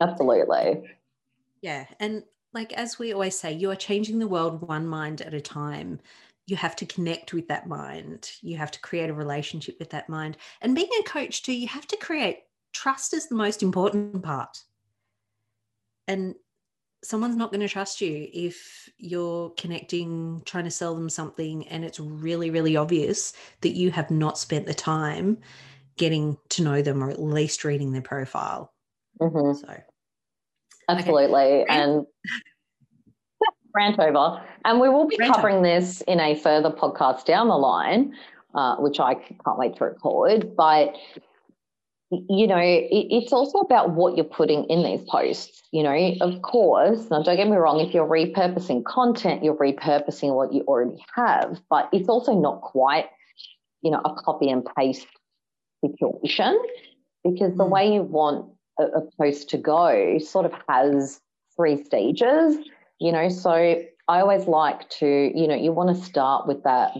Absolutely. 0.00 0.84
Yeah 1.60 1.84
and 2.00 2.22
like 2.54 2.72
as 2.72 2.98
we 2.98 3.12
always 3.12 3.38
say 3.38 3.52
you 3.52 3.70
are 3.70 3.76
changing 3.76 4.18
the 4.18 4.28
world 4.28 4.66
one 4.66 4.86
mind 4.86 5.20
at 5.20 5.34
a 5.34 5.40
time. 5.40 6.00
You 6.46 6.56
have 6.56 6.76
to 6.76 6.86
connect 6.86 7.34
with 7.34 7.46
that 7.48 7.68
mind. 7.68 8.30
You 8.40 8.56
have 8.56 8.70
to 8.70 8.80
create 8.80 9.10
a 9.10 9.14
relationship 9.14 9.76
with 9.78 9.90
that 9.90 10.08
mind. 10.08 10.38
And 10.62 10.74
being 10.74 10.90
a 10.98 11.02
coach 11.02 11.42
too 11.42 11.52
you 11.52 11.68
have 11.68 11.86
to 11.88 11.96
create 11.98 12.44
trust 12.72 13.12
is 13.12 13.28
the 13.28 13.34
most 13.34 13.62
important 13.62 14.22
part 14.22 14.62
and 16.08 16.34
someone's 17.04 17.36
not 17.36 17.50
going 17.50 17.60
to 17.60 17.68
trust 17.68 18.00
you 18.00 18.28
if 18.32 18.88
you're 18.98 19.50
connecting 19.50 20.40
trying 20.44 20.64
to 20.64 20.70
sell 20.70 20.94
them 20.94 21.10
something 21.10 21.66
and 21.68 21.84
it's 21.84 21.98
really 21.98 22.50
really 22.50 22.76
obvious 22.76 23.32
that 23.60 23.70
you 23.70 23.90
have 23.90 24.10
not 24.10 24.38
spent 24.38 24.66
the 24.66 24.74
time 24.74 25.36
getting 25.96 26.36
to 26.48 26.62
know 26.62 26.80
them 26.80 27.02
or 27.02 27.10
at 27.10 27.20
least 27.20 27.64
reading 27.64 27.92
their 27.92 28.02
profile 28.02 28.72
mm-hmm. 29.20 29.52
so 29.52 29.76
absolutely 30.88 31.62
okay. 31.62 31.66
and 31.68 32.06
rant 33.74 33.98
over 33.98 34.42
and 34.64 34.80
we 34.80 34.88
will 34.88 35.08
be 35.08 35.16
rant 35.18 35.34
covering 35.34 35.56
over. 35.56 35.66
this 35.66 36.02
in 36.02 36.20
a 36.20 36.34
further 36.36 36.70
podcast 36.70 37.24
down 37.24 37.48
the 37.48 37.56
line 37.56 38.14
uh, 38.54 38.76
which 38.76 39.00
i 39.00 39.14
can't 39.14 39.58
wait 39.58 39.76
to 39.76 39.84
record 39.84 40.54
but 40.56 40.94
you 42.28 42.46
know, 42.46 42.58
it, 42.58 42.88
it's 42.90 43.32
also 43.32 43.60
about 43.60 43.90
what 43.92 44.16
you're 44.16 44.24
putting 44.24 44.64
in 44.64 44.82
these 44.82 45.00
posts. 45.08 45.62
You 45.72 45.82
know, 45.82 46.14
of 46.20 46.42
course, 46.42 47.10
now 47.10 47.22
don't 47.22 47.36
get 47.36 47.48
me 47.48 47.56
wrong, 47.56 47.80
if 47.80 47.94
you're 47.94 48.06
repurposing 48.06 48.84
content, 48.84 49.42
you're 49.42 49.56
repurposing 49.56 50.34
what 50.34 50.52
you 50.52 50.62
already 50.68 51.02
have, 51.14 51.60
but 51.70 51.88
it's 51.92 52.08
also 52.08 52.34
not 52.38 52.60
quite, 52.60 53.06
you 53.80 53.90
know, 53.90 54.02
a 54.04 54.14
copy 54.14 54.50
and 54.50 54.66
paste 54.76 55.06
situation 55.82 56.60
because 57.24 57.56
the 57.56 57.64
mm. 57.64 57.70
way 57.70 57.94
you 57.94 58.02
want 58.02 58.52
a, 58.78 58.84
a 58.84 59.02
post 59.18 59.48
to 59.50 59.56
go 59.56 60.18
sort 60.18 60.44
of 60.44 60.52
has 60.68 61.20
three 61.56 61.82
stages, 61.82 62.58
you 62.98 63.10
know, 63.10 63.30
so 63.30 63.82
I 64.08 64.20
always 64.20 64.46
like 64.46 64.88
to, 65.00 65.06
you 65.06 65.48
know, 65.48 65.54
you 65.54 65.72
want 65.72 65.96
to 65.96 66.04
start 66.04 66.46
with 66.46 66.62
that, 66.64 66.92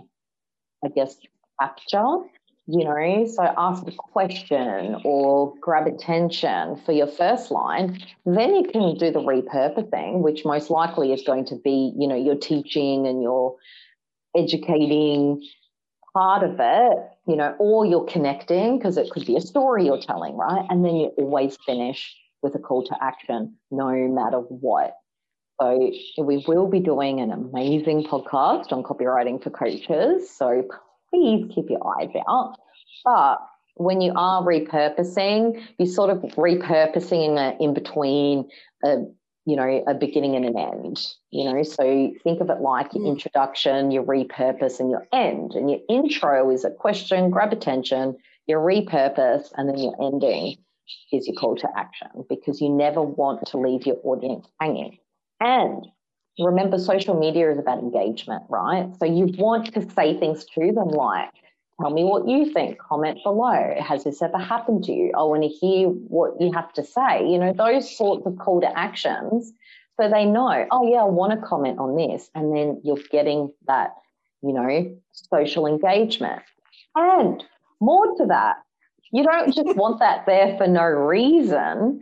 I 0.83 0.89
guess, 0.89 1.17
capture 1.61 2.17
you 2.67 2.85
know, 2.85 3.27
so 3.27 3.43
ask 3.57 3.87
a 3.89 3.93
question 3.93 4.97
or 5.05 5.53
grab 5.61 5.87
attention 5.87 6.77
for 6.87 6.93
your 6.93 7.09
first 7.09 7.51
line, 7.51 8.01
then 8.25 8.55
you 8.55 8.65
can 8.65 8.97
do 8.97 9.11
the 9.11 9.19
repurposing, 9.19 10.21
which 10.21 10.45
most 10.45 10.71
likely 10.71 11.13
is 11.13 11.23
going 11.23 11.45
to 11.47 11.57
be, 11.57 11.93
you 11.97 12.07
know, 12.07 12.17
your 12.17 12.37
teaching 12.37 13.07
and 13.07 13.21
your 13.21 13.57
educating 14.37 15.43
part 16.15 16.45
of 16.45 16.57
it, 16.61 16.99
you 17.27 17.35
know, 17.35 17.55
or 17.59 17.85
you're 17.85 18.05
connecting 18.05 18.79
because 18.79 18.97
it 18.97 19.11
could 19.11 19.27
be 19.27 19.37
a 19.37 19.41
story 19.41 19.87
you're 19.87 20.01
telling, 20.01 20.37
right? 20.37 20.65
And 20.71 20.85
then 20.85 20.95
you 20.95 21.07
always 21.19 21.57
finish 21.67 22.15
with 22.43 22.55
a 22.55 22.59
call 22.59 22.85
to 22.85 22.97
action, 23.03 23.57
no 23.71 23.91
matter 24.09 24.39
what. 24.39 24.95
So 25.61 25.91
we 26.19 26.45
will 26.47 26.69
be 26.69 26.81
doing 26.81 27.21
an 27.21 27.31
amazing 27.33 28.05
podcast 28.05 28.73
on 28.73 28.83
copywriting 28.83 29.43
for 29.43 29.51
coaches. 29.51 30.31
So 30.31 30.65
please 31.13 31.51
keep 31.55 31.69
your 31.69 31.81
eyes 31.99 32.11
out. 32.29 32.57
But 33.05 33.39
when 33.75 34.01
you 34.01 34.13
are 34.17 34.43
repurposing, 34.43 35.63
you're 35.79 35.89
sort 35.89 36.11
of 36.11 36.19
repurposing 36.37 37.39
in, 37.39 37.61
in 37.61 37.75
between 37.75 38.49
a 38.85 39.05
you 39.45 39.57
know 39.57 39.85
a 39.89 39.95
beginning 39.95 40.37
and 40.37 40.45
an 40.45 40.57
end. 40.57 41.07
You 41.31 41.53
know, 41.53 41.63
so 41.63 42.13
think 42.23 42.41
of 42.41 42.51
it 42.51 42.61
like 42.61 42.95
your 42.95 43.05
mm. 43.05 43.09
introduction, 43.09 43.91
your 43.91 44.05
repurpose, 44.05 44.79
and 44.79 44.91
your 44.91 45.07
end. 45.13 45.53
And 45.53 45.71
your 45.71 45.81
intro 45.89 46.51
is 46.51 46.65
a 46.65 46.71
question, 46.71 47.31
grab 47.31 47.53
attention. 47.53 48.17
Your 48.49 48.61
repurpose, 48.61 49.53
and 49.57 49.69
then 49.69 49.79
your 49.79 49.95
ending 50.03 50.57
is 51.13 51.29
your 51.29 51.37
call 51.37 51.55
to 51.57 51.69
action 51.77 52.09
because 52.29 52.61
you 52.61 52.69
never 52.69 53.01
want 53.01 53.47
to 53.47 53.57
leave 53.57 53.87
your 53.87 53.99
audience 54.03 54.47
hanging. 54.61 54.99
And 55.41 55.87
remember, 56.39 56.79
social 56.79 57.19
media 57.19 57.51
is 57.51 57.59
about 57.59 57.79
engagement, 57.79 58.43
right? 58.49 58.91
So 58.99 59.05
you 59.05 59.27
want 59.39 59.73
to 59.75 59.91
say 59.91 60.19
things 60.19 60.45
to 60.55 60.73
them 60.73 60.89
like, 60.89 61.31
tell 61.81 61.91
me 61.91 62.05
what 62.05 62.29
you 62.29 62.53
think, 62.53 62.79
comment 62.79 63.19
below. 63.25 63.75
Has 63.79 64.05
this 64.05 64.23
ever 64.23 64.39
happened 64.39 64.85
to 64.85 64.93
you? 64.93 65.13
I 65.17 65.23
want 65.23 65.43
to 65.43 65.49
hear 65.49 65.89
what 65.89 66.41
you 66.41 66.53
have 66.53 66.73
to 66.75 66.85
say. 66.85 67.29
You 67.29 67.39
know, 67.39 67.53
those 67.53 67.97
sorts 67.97 68.27
of 68.27 68.39
call 68.39 68.61
to 68.61 68.79
actions. 68.79 69.53
So 70.01 70.09
they 70.09 70.25
know, 70.25 70.67
oh, 70.71 70.91
yeah, 70.91 71.03
I 71.03 71.05
want 71.05 71.39
to 71.39 71.47
comment 71.47 71.79
on 71.79 71.97
this. 71.97 72.31
And 72.35 72.57
then 72.57 72.81
you're 72.83 72.99
getting 73.11 73.53
that, 73.67 73.95
you 74.43 74.53
know, 74.53 74.97
social 75.13 75.67
engagement. 75.67 76.43
And 76.95 77.45
more 77.81 78.17
to 78.17 78.27
that, 78.27 78.57
you 79.13 79.23
don't 79.23 79.55
just 79.55 79.77
want 79.77 79.99
that 80.01 80.25
there 80.25 80.57
for 80.57 80.67
no 80.67 80.85
reason 80.85 82.01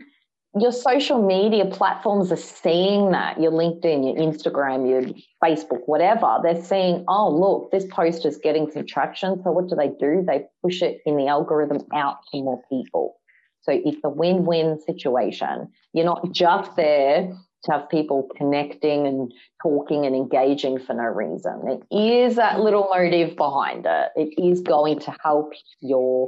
your 0.59 0.71
social 0.71 1.25
media 1.25 1.65
platforms 1.65 2.31
are 2.31 2.35
seeing 2.35 3.11
that 3.11 3.39
your 3.39 3.51
linkedin 3.51 4.03
your 4.05 4.15
instagram 4.15 4.89
your 4.89 5.01
facebook 5.41 5.79
whatever. 5.85 6.39
They're 6.43 6.61
seeing 6.61 7.05
oh 7.07 7.29
look 7.29 7.71
this 7.71 7.85
post 7.85 8.25
is 8.25 8.37
getting 8.37 8.69
some 8.69 8.85
traction. 8.85 9.41
So 9.43 9.51
what 9.51 9.69
do 9.69 9.75
they 9.75 9.87
do? 9.87 10.23
They 10.27 10.45
push 10.61 10.81
it 10.81 11.01
in 11.05 11.15
the 11.15 11.27
algorithm 11.27 11.79
out 11.93 12.17
to 12.31 12.37
more 12.43 12.61
people. 12.69 13.15
So 13.61 13.71
it's 13.71 14.01
a 14.03 14.09
win-win 14.09 14.79
situation. 14.81 15.69
You're 15.93 16.05
not 16.05 16.31
just 16.31 16.75
there 16.75 17.31
to 17.63 17.71
have 17.71 17.89
people 17.89 18.27
connecting 18.35 19.05
and 19.05 19.31
talking 19.61 20.05
and 20.05 20.15
engaging 20.15 20.79
for 20.79 20.93
no 20.95 21.03
reason. 21.03 21.61
It 21.91 21.95
is 21.95 22.35
that 22.37 22.59
little 22.59 22.89
motive 22.91 23.37
behind 23.37 23.85
it. 23.85 24.09
It 24.15 24.41
is 24.41 24.61
going 24.61 24.99
to 25.01 25.15
help 25.23 25.53
your 25.79 26.27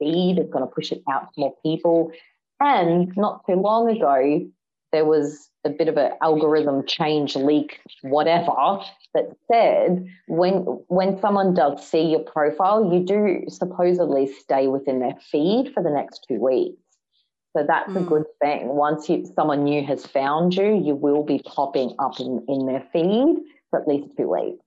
feed. 0.00 0.38
It's 0.38 0.50
going 0.50 0.66
to 0.66 0.74
push 0.74 0.90
it 0.90 1.02
out 1.08 1.32
to 1.34 1.40
more 1.40 1.54
people 1.62 2.10
and 2.62 3.12
not 3.16 3.44
too 3.44 3.56
long 3.56 3.90
ago, 3.90 4.46
there 4.92 5.04
was 5.04 5.50
a 5.64 5.70
bit 5.70 5.88
of 5.88 5.96
an 5.96 6.12
algorithm 6.22 6.86
change 6.86 7.34
leak, 7.34 7.80
whatever, 8.02 8.52
that 9.14 9.26
said 9.50 10.06
when 10.28 10.54
when 10.88 11.20
someone 11.20 11.54
does 11.54 11.86
see 11.86 12.10
your 12.10 12.20
profile, 12.20 12.92
you 12.92 13.04
do 13.04 13.44
supposedly 13.48 14.32
stay 14.32 14.68
within 14.68 15.00
their 15.00 15.16
feed 15.30 15.72
for 15.74 15.82
the 15.82 15.90
next 15.90 16.24
two 16.28 16.40
weeks. 16.40 16.78
So 17.56 17.64
that's 17.66 17.90
mm. 17.90 17.96
a 17.96 18.00
hmm. 18.00 18.08
good 18.08 18.24
thing. 18.40 18.68
Once 18.68 19.08
you, 19.10 19.30
someone 19.34 19.64
new 19.64 19.84
has 19.84 20.06
found 20.06 20.54
you, 20.54 20.80
you 20.82 20.94
will 20.94 21.22
be 21.22 21.42
popping 21.44 21.94
up 21.98 22.18
in, 22.18 22.44
in 22.48 22.64
their 22.66 22.86
feed 22.92 23.36
for 23.70 23.80
at 23.80 23.86
least 23.86 24.16
two 24.16 24.30
weeks. 24.30 24.64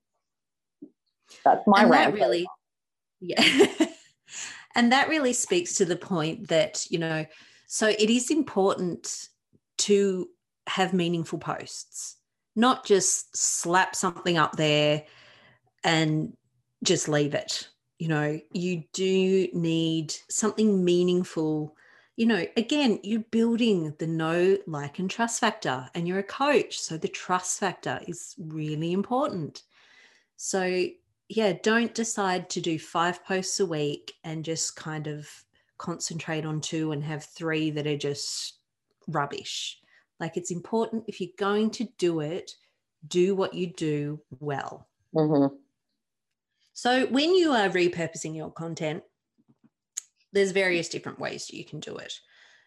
That's 1.44 1.66
my 1.66 1.84
and 1.84 1.92
That 1.92 2.14
really, 2.14 2.46
yeah. 3.22 3.42
and 4.76 4.92
that 4.92 5.10
really 5.10 5.34
speaks 5.34 5.76
to 5.76 5.86
the 5.86 5.96
point 5.96 6.50
that, 6.50 6.86
you 6.92 7.00
know, 7.00 7.26
so 7.68 7.88
it 7.88 8.10
is 8.10 8.32
important 8.32 9.30
to 9.78 10.30
have 10.68 10.94
meaningful 10.94 11.40
posts, 11.40 12.18
not 12.56 12.86
just 12.86 13.36
slap 13.36 13.96
something 13.96 14.38
up 14.38 14.56
there 14.56 15.04
and 15.84 16.36
just 16.84 17.08
leave 17.08 17.34
it. 17.34 17.70
You 18.00 18.08
know, 18.10 18.40
you 18.52 18.84
do 18.94 19.48
need 19.54 20.14
something 20.30 20.84
meaningful. 20.84 21.76
You 22.18 22.26
know, 22.26 22.46
again, 22.58 23.00
you're 23.04 23.22
building 23.32 23.94
the 24.00 24.08
know, 24.08 24.58
like, 24.68 25.00
and 25.00 25.10
trust 25.10 25.40
factor, 25.40 25.90
and 25.94 26.08
you're 26.08 26.20
a 26.20 26.24
coach. 26.24 26.80
So 26.80 26.98
the 26.98 27.08
trust 27.08 27.60
factor 27.60 28.00
is 28.08 28.36
really 28.38 28.94
important. 28.94 29.64
So, 30.38 30.88
yeah, 31.30 31.54
don't 31.64 31.94
decide 31.94 32.50
to 32.52 32.62
do 32.62 32.78
five 32.78 33.24
posts 33.26 33.60
a 33.60 33.66
week 33.66 34.14
and 34.24 34.46
just 34.46 34.76
kind 34.76 35.08
of 35.08 35.30
concentrate 35.78 36.46
on 36.46 36.62
two 36.62 36.92
and 36.92 37.04
have 37.04 37.24
three 37.24 37.70
that 37.72 37.88
are 37.88 37.98
just 37.98 38.60
rubbish. 39.08 39.80
Like 40.20 40.38
it's 40.38 40.52
important 40.52 41.06
if 41.08 41.20
you're 41.20 41.30
going 41.38 41.72
to 41.72 41.88
do 41.98 42.22
it, 42.22 42.56
do 43.08 43.36
what 43.36 43.54
you 43.54 43.68
do 43.68 44.22
well. 44.40 44.88
Mm-hmm. 45.14 45.56
So 46.74 47.06
when 47.08 47.36
you 47.36 47.52
are 47.52 47.70
repurposing 47.70 48.36
your 48.36 48.52
content, 48.52 49.04
there's 50.34 50.52
various 50.52 50.90
different 50.90 51.20
ways 51.20 51.50
you 51.50 51.64
can 51.64 51.80
do 51.80 51.96
it. 51.98 52.14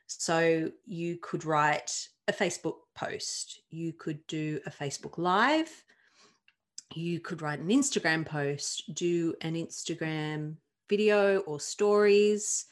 So 0.07 0.71
you 0.87 1.19
could 1.21 1.45
write 1.45 2.09
a 2.27 2.33
Facebook 2.33 2.77
post, 2.95 3.61
you 3.71 3.93
could 3.93 4.27
do 4.27 4.61
a 4.65 4.71
Facebook 4.71 5.19
Live, 5.19 5.85
you 6.95 7.21
could 7.21 7.43
write 7.43 7.59
an 7.59 7.69
Instagram 7.69 8.25
post, 8.25 8.95
do 8.95 9.35
an 9.43 9.55
Instagram 9.55 10.55
video 10.89 11.39
or 11.41 11.61
stories, 11.61 12.65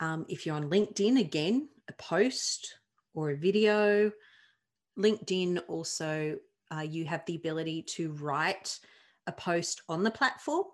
um, 0.00 0.26
if 0.28 0.46
you're 0.46 0.56
on 0.56 0.70
LinkedIn, 0.70 1.18
again, 1.18 1.68
a 1.88 1.92
post 1.94 2.78
or 3.14 3.30
a 3.30 3.36
video. 3.36 4.12
LinkedIn 4.98 5.60
also, 5.68 6.38
uh, 6.70 6.80
you 6.80 7.04
have 7.04 7.24
the 7.26 7.36
ability 7.36 7.82
to 7.82 8.12
write 8.12 8.78
a 9.26 9.32
post 9.32 9.82
on 9.88 10.02
the 10.02 10.10
platform, 10.10 10.64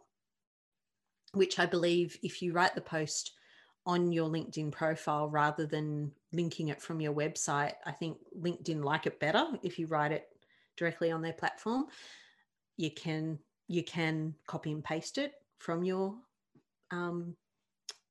which 1.32 1.58
I 1.58 1.66
believe 1.66 2.16
if 2.22 2.42
you 2.42 2.52
write 2.52 2.74
the 2.74 2.80
post 2.80 3.32
on 3.86 4.12
your 4.12 4.28
LinkedIn 4.28 4.72
profile 4.72 5.28
rather 5.28 5.66
than 5.66 6.12
linking 6.32 6.68
it 6.68 6.80
from 6.80 7.00
your 7.00 7.12
website, 7.12 7.74
I 7.84 7.92
think 7.92 8.18
LinkedIn 8.38 8.82
like 8.82 9.06
it 9.06 9.20
better 9.20 9.46
if 9.62 9.78
you 9.78 9.86
write 9.86 10.12
it 10.12 10.26
directly 10.76 11.10
on 11.10 11.22
their 11.22 11.32
platform. 11.32 11.86
You 12.76 12.90
can 12.90 13.38
you 13.68 13.82
can 13.82 14.34
copy 14.46 14.72
and 14.72 14.84
paste 14.84 15.18
it 15.18 15.32
from 15.58 15.84
your 15.84 16.14
um, 16.90 17.36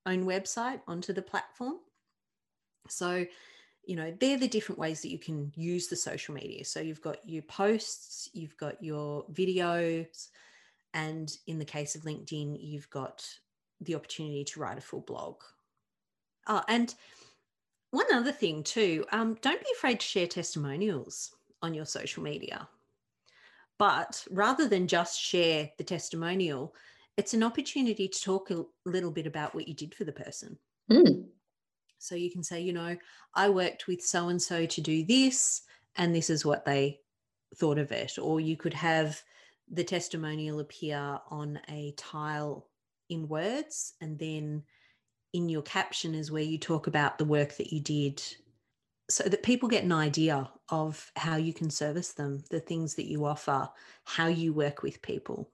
own 0.06 0.26
website 0.26 0.82
onto 0.88 1.14
the 1.14 1.22
platform. 1.22 1.76
So, 2.90 3.26
you 3.86 3.96
know, 3.96 4.14
they're 4.20 4.38
the 4.38 4.48
different 4.48 4.80
ways 4.80 5.02
that 5.02 5.12
you 5.12 5.20
can 5.20 5.52
use 5.56 5.88
the 5.88 5.96
social 5.96 6.34
media. 6.34 6.66
So 6.66 6.80
you've 6.80 7.02
got 7.02 7.18
your 7.28 7.44
posts, 7.44 8.30
you've 8.34 8.58
got 8.58 8.82
your 8.84 9.26
videos, 9.32 10.28
and 10.94 11.36
in 11.48 11.60
the 11.60 11.66
case 11.66 11.96
of 11.96 12.04
LinkedIn, 12.04 12.58
you've 12.62 12.90
got 12.90 13.26
the 13.82 13.96
opportunity 13.96 14.44
to 14.46 14.60
write 14.60 14.78
a 14.78 14.82
full 14.82 15.02
blog. 15.02 15.42
Oh, 16.48 16.64
and 16.68 16.94
one 17.92 18.12
other 18.14 18.32
thing 18.32 18.64
too, 18.64 19.06
um, 19.12 19.38
don't 19.42 19.62
be 19.62 19.72
afraid 19.76 20.00
to 20.00 20.06
share 20.06 20.28
testimonials 20.28 21.32
on 21.62 21.74
your 21.74 21.86
social 21.86 22.24
media. 22.24 22.68
But 23.80 24.26
rather 24.30 24.68
than 24.68 24.88
just 24.88 25.20
share 25.20 25.70
the 25.78 25.84
testimonial, 25.84 26.76
it's 27.18 27.34
an 27.34 27.44
opportunity 27.44 28.08
to 28.08 28.22
talk 28.22 28.50
a 28.50 28.64
little 28.86 29.12
bit 29.12 29.28
about 29.28 29.54
what 29.54 29.68
you 29.68 29.74
did 29.74 29.94
for 29.94 30.04
the 30.04 30.12
person. 30.12 30.58
Mm. 30.92 31.26
So 32.00 32.16
you 32.16 32.32
can 32.32 32.44
say, 32.44 32.62
you 32.62 32.74
know, 32.74 32.98
I 33.36 33.50
worked 33.50 33.88
with 33.88 34.02
so 34.02 34.30
and 34.30 34.42
so 34.42 34.66
to 34.66 34.82
do 34.82 35.06
this, 35.06 35.62
and 35.96 36.14
this 36.14 36.30
is 36.30 36.46
what 36.46 36.66
they 36.66 37.00
thought 37.56 37.78
of 37.78 37.92
it. 37.92 38.18
Or 38.20 38.40
you 38.40 38.58
could 38.58 38.74
have 38.74 39.22
the 39.72 39.84
testimonial 39.84 40.60
appear 40.60 41.20
on 41.30 41.60
a 41.70 41.94
tile 41.96 42.68
in 43.10 43.28
words, 43.28 43.94
and 44.02 44.18
then 44.20 44.64
in 45.34 45.50
your 45.50 45.62
caption 45.62 46.14
is 46.14 46.32
where 46.32 46.44
you 46.44 46.58
talk 46.58 46.88
about 46.88 47.18
the 47.18 47.26
work 47.26 47.58
that 47.58 47.72
you 47.72 47.80
did 47.80 48.22
so 49.10 49.24
that 49.24 49.44
people 49.44 49.68
get 49.68 49.84
an 49.84 49.92
idea 49.92 50.50
of 50.70 51.12
how 51.16 51.36
you 51.36 51.54
can 51.54 51.70
service 51.70 52.14
them, 52.14 52.44
the 52.50 52.60
things 52.60 52.96
that 52.96 53.06
you 53.06 53.26
offer, 53.26 53.70
how 54.06 54.28
you 54.28 54.54
work 54.54 54.82
with 54.82 55.02
people. 55.02 55.52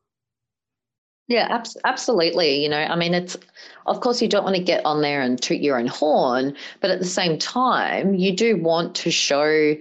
Yeah, 1.29 1.47
abs- 1.49 1.77
absolutely. 1.85 2.61
You 2.63 2.69
know, 2.69 2.79
I 2.79 2.95
mean, 2.95 3.13
it's 3.13 3.37
of 3.85 4.01
course 4.01 4.21
you 4.21 4.27
don't 4.27 4.43
want 4.43 4.55
to 4.57 4.63
get 4.63 4.85
on 4.85 5.01
there 5.01 5.21
and 5.21 5.41
toot 5.41 5.61
your 5.61 5.77
own 5.79 5.87
horn, 5.87 6.57
but 6.81 6.89
at 6.91 6.99
the 6.99 7.05
same 7.05 7.37
time, 7.37 8.15
you 8.15 8.35
do 8.35 8.57
want 8.57 8.95
to 8.97 9.11
show, 9.11 9.75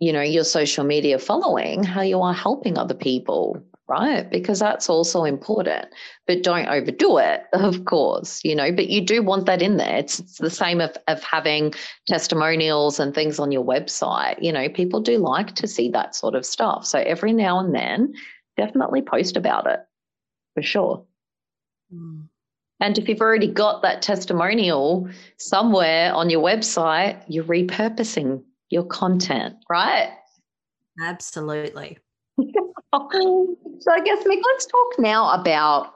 you 0.00 0.12
know, 0.12 0.22
your 0.22 0.44
social 0.44 0.84
media 0.84 1.18
following 1.18 1.84
how 1.84 2.02
you 2.02 2.20
are 2.20 2.34
helping 2.34 2.78
other 2.78 2.94
people, 2.94 3.62
right? 3.88 4.30
Because 4.30 4.58
that's 4.58 4.90
also 4.90 5.24
important. 5.24 5.86
But 6.26 6.42
don't 6.42 6.68
overdo 6.68 7.18
it, 7.18 7.44
of 7.54 7.86
course, 7.86 8.42
you 8.44 8.54
know, 8.54 8.70
but 8.70 8.88
you 8.90 9.00
do 9.00 9.22
want 9.22 9.46
that 9.46 9.62
in 9.62 9.78
there. 9.78 9.96
It's, 9.98 10.20
it's 10.20 10.38
the 10.38 10.50
same 10.50 10.82
of, 10.82 10.96
of 11.08 11.22
having 11.24 11.74
testimonials 12.06 13.00
and 13.00 13.14
things 13.14 13.38
on 13.38 13.52
your 13.52 13.64
website. 13.64 14.42
You 14.42 14.52
know, 14.52 14.68
people 14.68 15.00
do 15.00 15.18
like 15.18 15.54
to 15.56 15.66
see 15.66 15.90
that 15.92 16.14
sort 16.14 16.34
of 16.34 16.46
stuff. 16.46 16.86
So 16.86 16.98
every 16.98 17.32
now 17.32 17.58
and 17.58 17.74
then, 17.74 18.14
definitely 18.58 19.02
post 19.02 19.36
about 19.36 19.66
it 19.66 19.80
for 20.58 20.62
sure. 20.62 21.04
Mm. 21.94 22.26
And 22.80 22.98
if 22.98 23.08
you've 23.08 23.20
already 23.20 23.46
got 23.46 23.82
that 23.82 24.02
testimonial 24.02 25.08
somewhere 25.36 26.12
on 26.12 26.30
your 26.30 26.42
website, 26.42 27.22
you're 27.28 27.44
repurposing 27.44 28.42
your 28.70 28.84
content, 28.84 29.54
right? 29.70 30.10
Absolutely. 31.00 31.98
so 32.40 32.46
I 32.92 34.00
guess 34.04 34.24
Mick, 34.24 34.42
let's 34.44 34.66
talk 34.66 34.98
now 34.98 35.32
about 35.40 35.94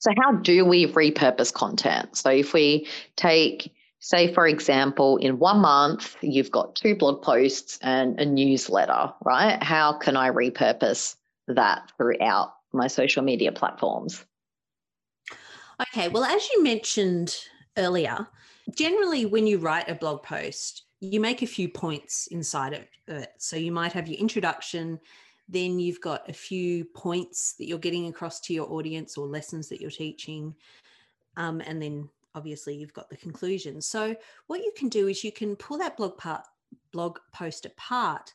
so 0.00 0.10
how 0.20 0.32
do 0.32 0.64
we 0.64 0.86
repurpose 0.88 1.52
content? 1.52 2.16
So 2.16 2.30
if 2.30 2.52
we 2.52 2.88
take 3.16 3.72
say 4.00 4.34
for 4.34 4.46
example 4.46 5.18
in 5.18 5.38
one 5.38 5.60
month 5.60 6.16
you've 6.20 6.50
got 6.50 6.74
two 6.74 6.96
blog 6.96 7.22
posts 7.22 7.78
and 7.80 8.18
a 8.20 8.26
newsletter, 8.26 9.12
right? 9.24 9.62
How 9.62 9.92
can 9.98 10.16
I 10.16 10.30
repurpose 10.30 11.14
that 11.46 11.92
throughout 11.96 12.54
my 12.74 12.86
social 12.86 13.22
media 13.22 13.52
platforms? 13.52 14.24
Okay, 15.80 16.08
well 16.08 16.24
as 16.24 16.48
you 16.50 16.62
mentioned 16.62 17.36
earlier, 17.76 18.26
generally 18.76 19.26
when 19.26 19.46
you 19.46 19.58
write 19.58 19.88
a 19.88 19.94
blog 19.94 20.22
post, 20.22 20.84
you 21.00 21.20
make 21.20 21.42
a 21.42 21.46
few 21.46 21.68
points 21.68 22.28
inside 22.28 22.72
of 22.72 22.84
it. 23.08 23.30
So 23.38 23.56
you 23.56 23.72
might 23.72 23.92
have 23.92 24.08
your 24.08 24.18
introduction, 24.18 24.98
then 25.48 25.78
you've 25.78 26.00
got 26.00 26.28
a 26.28 26.32
few 26.32 26.84
points 26.84 27.54
that 27.54 27.66
you're 27.66 27.78
getting 27.78 28.06
across 28.06 28.40
to 28.40 28.54
your 28.54 28.70
audience 28.72 29.18
or 29.18 29.26
lessons 29.26 29.68
that 29.68 29.80
you're 29.80 29.90
teaching. 29.90 30.54
Um, 31.36 31.60
and 31.66 31.82
then 31.82 32.08
obviously 32.34 32.74
you've 32.76 32.94
got 32.94 33.10
the 33.10 33.16
conclusion. 33.16 33.80
So 33.80 34.16
what 34.46 34.60
you 34.60 34.72
can 34.76 34.88
do 34.88 35.08
is 35.08 35.24
you 35.24 35.32
can 35.32 35.56
pull 35.56 35.78
that 35.78 35.96
blog 35.96 36.16
part 36.16 36.44
blog 36.92 37.18
post 37.32 37.66
apart 37.66 38.32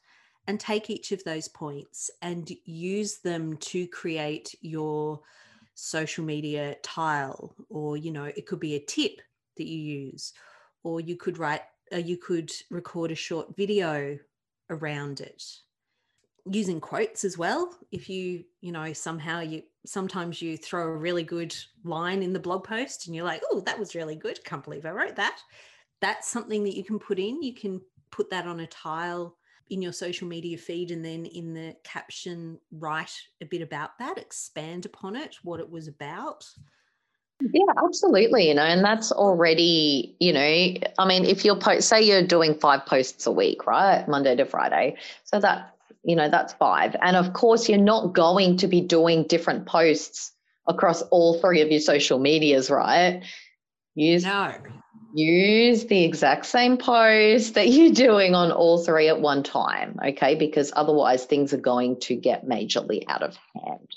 and 0.48 0.60
take 0.60 0.90
each 0.90 1.12
of 1.12 1.24
those 1.24 1.48
points 1.48 2.10
and 2.22 2.52
use 2.66 3.20
them 3.20 3.58
to 3.58 3.88
create 3.88 4.56
your 4.62 5.20
social 5.76 6.26
media 6.26 6.76
tile 6.84 7.56
or 7.70 7.96
you 7.96 8.12
know 8.12 8.26
it 8.26 8.46
could 8.46 8.60
be 8.60 8.76
a 8.76 8.86
tip 8.86 9.22
that 9.56 9.68
you 9.68 9.78
use 9.78 10.34
or 10.84 11.00
you 11.00 11.16
could 11.16 11.38
write 11.38 11.62
uh, 11.94 11.98
you 11.98 12.18
could 12.18 12.52
record 12.70 13.12
a 13.12 13.16
short 13.16 13.56
video 13.56 14.18
around 14.70 15.22
it. 15.22 15.44
Using 16.46 16.80
quotes 16.80 17.24
as 17.24 17.38
well 17.38 17.76
if 17.92 18.10
you 18.10 18.44
you 18.62 18.72
know 18.72 18.92
somehow 18.94 19.42
you 19.42 19.64
sometimes 19.86 20.42
you 20.42 20.58
throw 20.58 20.84
a 20.84 20.98
really 20.98 21.24
good 21.24 21.56
line 21.84 22.24
in 22.24 22.34
the 22.34 22.40
blog 22.40 22.64
post 22.64 23.08
and 23.08 23.16
you're 23.16 23.26
like 23.26 23.42
oh 23.52 23.62
that 23.62 23.78
was 23.78 23.96
really 23.96 24.16
good. 24.16 24.44
Can't 24.44 24.64
believe 24.64 24.86
i 24.86 24.92
wrote 24.92 25.16
that. 25.16 25.40
That's 26.02 26.28
something 26.28 26.64
that 26.64 26.76
you 26.76 26.84
can 26.84 26.98
put 26.98 27.20
in. 27.20 27.42
You 27.44 27.54
can 27.54 27.82
put 28.12 28.30
that 28.32 28.48
on 28.48 28.62
a 28.62 28.68
tile 28.68 29.36
in 29.70 29.82
your 29.82 29.94
social 29.94 30.28
media 30.28 30.58
feed 30.58 30.92
and 30.92 31.04
then 31.04 31.26
in 31.26 31.54
the 31.54 31.76
caption 31.84 32.60
write 32.72 33.14
a 33.42 33.46
bit 33.46 33.62
about 33.62 33.98
that 34.00 34.18
expand 34.18 34.86
upon 34.86 35.16
it 35.16 35.36
what 35.44 35.60
it 35.60 35.70
was 35.70 35.88
about 35.88 36.46
yeah, 37.42 37.74
absolutely. 37.82 38.50
You 38.50 38.54
know, 38.54 38.64
and 38.64 38.84
that's 38.84 39.12
already, 39.12 40.16
you 40.20 40.34
know, 40.34 40.40
I 40.42 41.08
mean, 41.08 41.24
if 41.24 41.46
you're 41.46 41.56
post, 41.56 41.88
say 41.88 42.02
you're 42.02 42.26
doing 42.26 42.54
five 42.56 42.86
posts 42.86 43.26
a 43.28 43.32
week, 43.32 43.66
right? 43.66 44.06
Monday 44.08 44.36
to 44.36 44.46
Friday. 44.46 44.98
So 45.24 45.40
that, 45.40 45.74
you 46.04 46.16
know, 46.16 46.30
that's 46.30 46.54
five. 46.54 46.96
And 47.02 47.16
of 47.16 47.34
course, 47.34 47.70
you're 47.70 47.78
not 47.78 48.14
going 48.14 48.58
to 48.58 48.68
be 48.68 48.82
doing 48.82 49.24
different 49.24 49.66
posts 49.66 50.34
across 50.68 51.02
all 51.04 51.40
three 51.40 51.62
of 51.62 51.72
your 51.72 51.80
social 51.80 52.20
medias, 52.20 52.70
right? 52.70 53.24
Use, 53.96 54.26
no. 54.26 54.54
Use 55.14 55.86
the 55.86 56.04
exact 56.04 56.46
same 56.46 56.78
post 56.78 57.56
that 57.56 57.70
you're 57.70 57.94
doing 57.94 58.36
on 58.36 58.52
all 58.52 58.84
three 58.84 59.08
at 59.08 59.22
one 59.22 59.44
time, 59.44 60.00
okay? 60.06 60.36
Because 60.36 60.72
otherwise, 60.76 61.26
things 61.26 61.54
are 61.54 61.58
going 61.58 62.00
to 62.02 62.16
get 62.16 62.48
majorly 62.48 63.04
out 63.08 63.24
of 63.24 63.38
hand. 63.56 63.88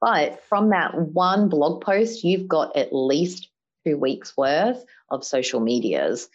But 0.00 0.42
from 0.48 0.70
that 0.70 0.98
one 0.98 1.48
blog 1.48 1.82
post, 1.82 2.24
you've 2.24 2.48
got 2.48 2.76
at 2.76 2.92
least 2.92 3.48
two 3.86 3.96
weeks 3.96 4.36
worth 4.36 4.84
of 5.10 5.24
social 5.24 5.60
medias 5.60 6.28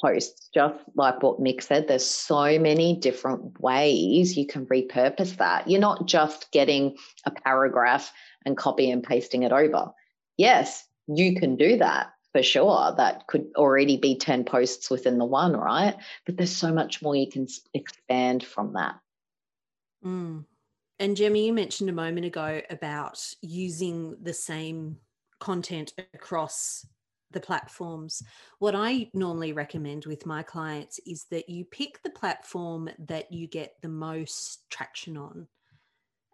posts, 0.00 0.48
just 0.54 0.78
like 0.94 1.22
what 1.22 1.40
Mick 1.40 1.62
said, 1.62 1.88
there's 1.88 2.06
so 2.06 2.58
many 2.58 2.96
different 2.96 3.60
ways 3.60 4.36
you 4.36 4.46
can 4.46 4.64
repurpose 4.66 5.36
that. 5.36 5.68
You're 5.68 5.80
not 5.80 6.06
just 6.06 6.50
getting 6.52 6.96
a 7.26 7.30
paragraph 7.30 8.10
and 8.46 8.56
copy 8.56 8.90
and 8.90 9.02
pasting 9.02 9.42
it 9.42 9.52
over. 9.52 9.90
Yes, 10.38 10.86
you 11.06 11.38
can 11.38 11.56
do 11.56 11.76
that 11.78 12.12
for 12.38 12.42
sure. 12.44 12.94
That 12.96 13.26
could 13.26 13.46
already 13.56 13.96
be 13.96 14.16
10 14.16 14.44
posts 14.44 14.90
within 14.90 15.18
the 15.18 15.24
one, 15.24 15.56
right? 15.56 15.96
But 16.24 16.36
there's 16.36 16.54
so 16.54 16.72
much 16.72 17.02
more 17.02 17.16
you 17.16 17.28
can 17.28 17.48
expand 17.74 18.44
from 18.44 18.74
that. 18.74 18.94
Mm. 20.04 20.44
And 21.00 21.16
Jemmy, 21.16 21.46
you 21.46 21.52
mentioned 21.52 21.90
a 21.90 21.92
moment 21.92 22.26
ago 22.26 22.62
about 22.70 23.18
using 23.42 24.16
the 24.22 24.32
same 24.32 24.98
content 25.40 25.94
across 26.14 26.86
the 27.32 27.40
platforms. 27.40 28.22
What 28.60 28.76
I 28.76 29.10
normally 29.14 29.52
recommend 29.52 30.06
with 30.06 30.24
my 30.24 30.44
clients 30.44 31.00
is 31.06 31.26
that 31.32 31.48
you 31.48 31.64
pick 31.64 32.00
the 32.04 32.10
platform 32.10 32.88
that 33.08 33.32
you 33.32 33.48
get 33.48 33.74
the 33.82 33.88
most 33.88 34.60
traction 34.70 35.16
on, 35.16 35.48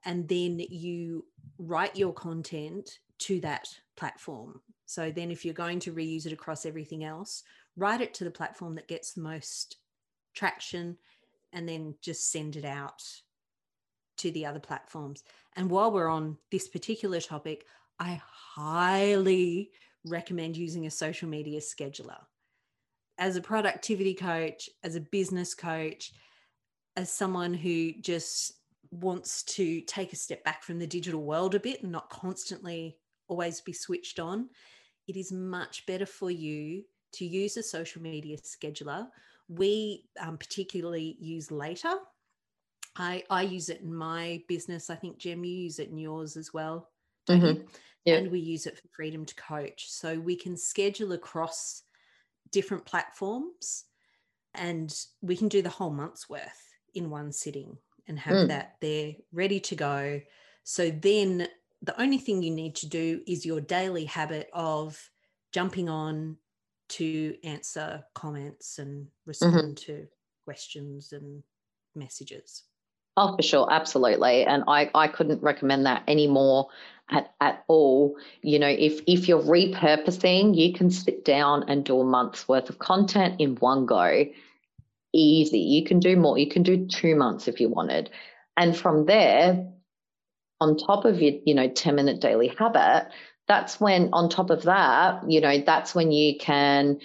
and 0.05 0.29
then 0.29 0.61
you 0.69 1.25
write 1.57 1.97
your 1.97 2.12
content 2.12 2.99
to 3.21 3.40
that 3.40 3.69
platform. 3.97 4.61
So 4.87 5.11
then, 5.11 5.31
if 5.31 5.44
you're 5.44 5.55
going 5.55 5.81
to 5.81 5.92
reuse 5.92 6.27
it 6.27 6.33
across 6.33 6.66
everything 6.66 7.05
else, 7.05 7.42
write 7.77 8.01
it 8.01 8.14
to 8.14 8.25
the 8.25 8.31
platform 8.31 8.75
that 8.75 8.88
gets 8.88 9.12
the 9.12 9.23
most 9.23 9.77
traction 10.35 10.99
and 11.53 11.68
then 11.68 11.94
just 12.03 12.31
send 12.31 12.57
it 12.57 12.64
out 12.64 13.03
to 14.18 14.31
the 14.31 14.47
other 14.47 14.61
platforms. 14.61 15.23
And 15.57 15.70
while 15.70 15.90
we're 15.90 16.09
on 16.09 16.37
this 16.51 16.68
particular 16.68 17.20
topic, 17.20 17.64
I 17.99 18.20
highly 18.27 19.70
recommend 20.05 20.57
using 20.57 20.87
a 20.87 20.90
social 20.90 21.29
media 21.29 21.61
scheduler. 21.61 22.18
As 23.18 23.37
a 23.37 23.40
productivity 23.40 24.14
coach, 24.14 24.68
as 24.83 24.97
a 24.97 25.01
business 25.01 25.55
coach, 25.55 26.12
as 26.97 27.11
someone 27.11 27.55
who 27.55 27.92
just 28.01 28.53
wants 28.90 29.42
to 29.42 29.81
take 29.83 30.12
a 30.12 30.16
step 30.16 30.44
back 30.44 30.62
from 30.62 30.79
the 30.79 30.87
digital 30.87 31.23
world 31.23 31.55
a 31.55 31.61
bit 31.61 31.83
and 31.83 31.92
not 31.92 32.11
constantly 32.11 32.99
always 33.29 33.61
be 33.61 33.73
switched 33.73 34.18
on, 34.18 34.49
it 35.07 35.17
is 35.17 35.33
much 35.33 35.87
better 35.87 36.07
for 36.07 36.31
you 36.31 36.85
to 37.12 37.25
use 37.25 37.57
a 37.57 37.62
social 37.62 38.03
media 38.03 38.37
scheduler. 38.38 39.09
We 39.49 40.05
um, 40.21 40.38
particularly 40.38 41.17
use 41.21 41.51
Later 41.51 41.95
I, 42.97 43.25
I 43.29 43.43
use 43.43 43.69
it 43.69 43.81
in 43.81 43.95
my 43.95 44.43
business. 44.49 44.90
I 44.90 44.95
think 44.95 45.19
Jem, 45.19 45.45
you 45.45 45.53
use 45.53 45.79
it 45.79 45.90
in 45.90 45.99
yours 45.99 46.37
as 46.37 46.53
well. 46.53 46.90
Mm-hmm. 47.29 47.62
Yeah. 48.05 48.17
And 48.17 48.31
we 48.31 48.38
use 48.38 48.67
it 48.67 48.79
for 48.79 48.88
Freedom 48.88 49.25
to 49.25 49.35
Coach. 49.35 49.90
So 49.90 50.19
we 50.19 50.37
can 50.37 50.57
schedule 50.57 51.12
across 51.12 51.83
different 52.53 52.85
platforms 52.85 53.85
and 54.55 54.95
we 55.23 55.37
can 55.37 55.49
do 55.49 55.62
the 55.62 55.71
whole 55.71 55.90
month's 55.90 56.29
worth 56.29 56.75
in 56.95 57.11
one 57.11 57.33
sitting 57.33 57.77
and 58.07 58.19
have 58.19 58.37
mm. 58.37 58.49
that 58.49 58.77
there 58.81 59.14
ready 59.33 59.59
to 59.59 59.75
go. 59.75 60.21
So 60.62 60.90
then 60.90 61.49
the 61.85 62.01
only 62.01 62.18
thing 62.18 62.42
you 62.42 62.51
need 62.51 62.77
to 62.77 62.88
do 62.88 63.20
is 63.27 63.44
your 63.44 63.61
daily 63.61 64.07
habit 64.07 64.49
of 64.53 65.11
jumping 65.53 65.88
on 65.88 66.38
to 66.88 67.37
answer 67.44 68.05
comments 68.14 68.79
and 68.79 69.09
respond 69.27 69.55
mm-hmm. 69.55 69.92
to 69.92 70.07
questions 70.44 71.12
and 71.12 71.42
messages. 71.94 72.62
Oh, 73.16 73.37
for 73.37 73.42
sure, 73.42 73.68
absolutely, 73.70 74.44
and 74.44 74.64
I 74.66 74.90
I 74.94 75.09
couldn't 75.09 75.42
recommend 75.42 75.87
that 75.87 76.03
anymore 76.09 76.68
at 77.11 77.33
at 77.40 77.64
all. 77.68 78.16
You 78.42 78.59
know, 78.59 78.68
if 78.68 79.01
if 79.07 79.29
you're 79.29 79.42
repurposing, 79.42 80.57
you 80.57 80.73
can 80.73 80.90
sit 80.90 81.25
down 81.25 81.68
and 81.68 81.85
do 81.85 82.01
a 82.01 82.05
month's 82.05 82.49
worth 82.49 82.70
of 82.70 82.79
content 82.79 83.40
in 83.40 83.55
one 83.57 83.87
go. 83.87 84.25
Easy. 85.12 85.61
You 85.61 85.85
can 85.85 86.01
do 86.01 86.16
more. 86.16 86.38
You 86.38 86.49
can 86.49 86.64
do 86.64 86.88
two 86.88 87.14
months 87.14 87.47
if 87.47 87.61
you 87.61 87.68
wanted, 87.68 88.11
and 88.57 88.77
from 88.77 89.07
there, 89.07 89.74
on 90.61 90.77
top 90.77 91.05
of 91.05 91.21
your 91.21 91.35
you 91.45 91.55
know 91.55 91.69
ten 91.69 91.95
minute 91.95 92.21
daily 92.21 92.49
habit, 92.49 93.09
that's 93.49 93.81
when 93.81 94.09
on 94.12 94.29
top 94.29 94.51
of 94.51 94.62
that, 94.62 95.29
you 95.29 95.40
know, 95.40 95.59
that's 95.59 95.95
when 95.95 96.12
you 96.12 96.37
can 96.38 96.99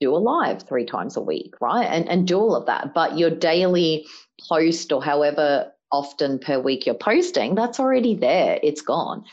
do 0.00 0.14
a 0.14 0.18
live 0.18 0.62
three 0.62 0.84
times 0.84 1.16
a 1.16 1.20
week, 1.20 1.54
right? 1.60 1.86
And 1.86 2.08
and 2.08 2.26
do 2.26 2.38
all 2.38 2.54
of 2.54 2.66
that. 2.66 2.92
But 2.94 3.18
your 3.18 3.30
daily 3.30 4.06
post 4.48 4.92
or 4.92 5.02
however 5.02 5.72
often 5.90 6.38
per 6.38 6.58
week 6.58 6.86
you're 6.86 6.94
posting, 6.94 7.54
that's 7.54 7.78
already 7.78 8.14
there. 8.14 8.58
It's 8.62 8.82
gone. 8.82 9.24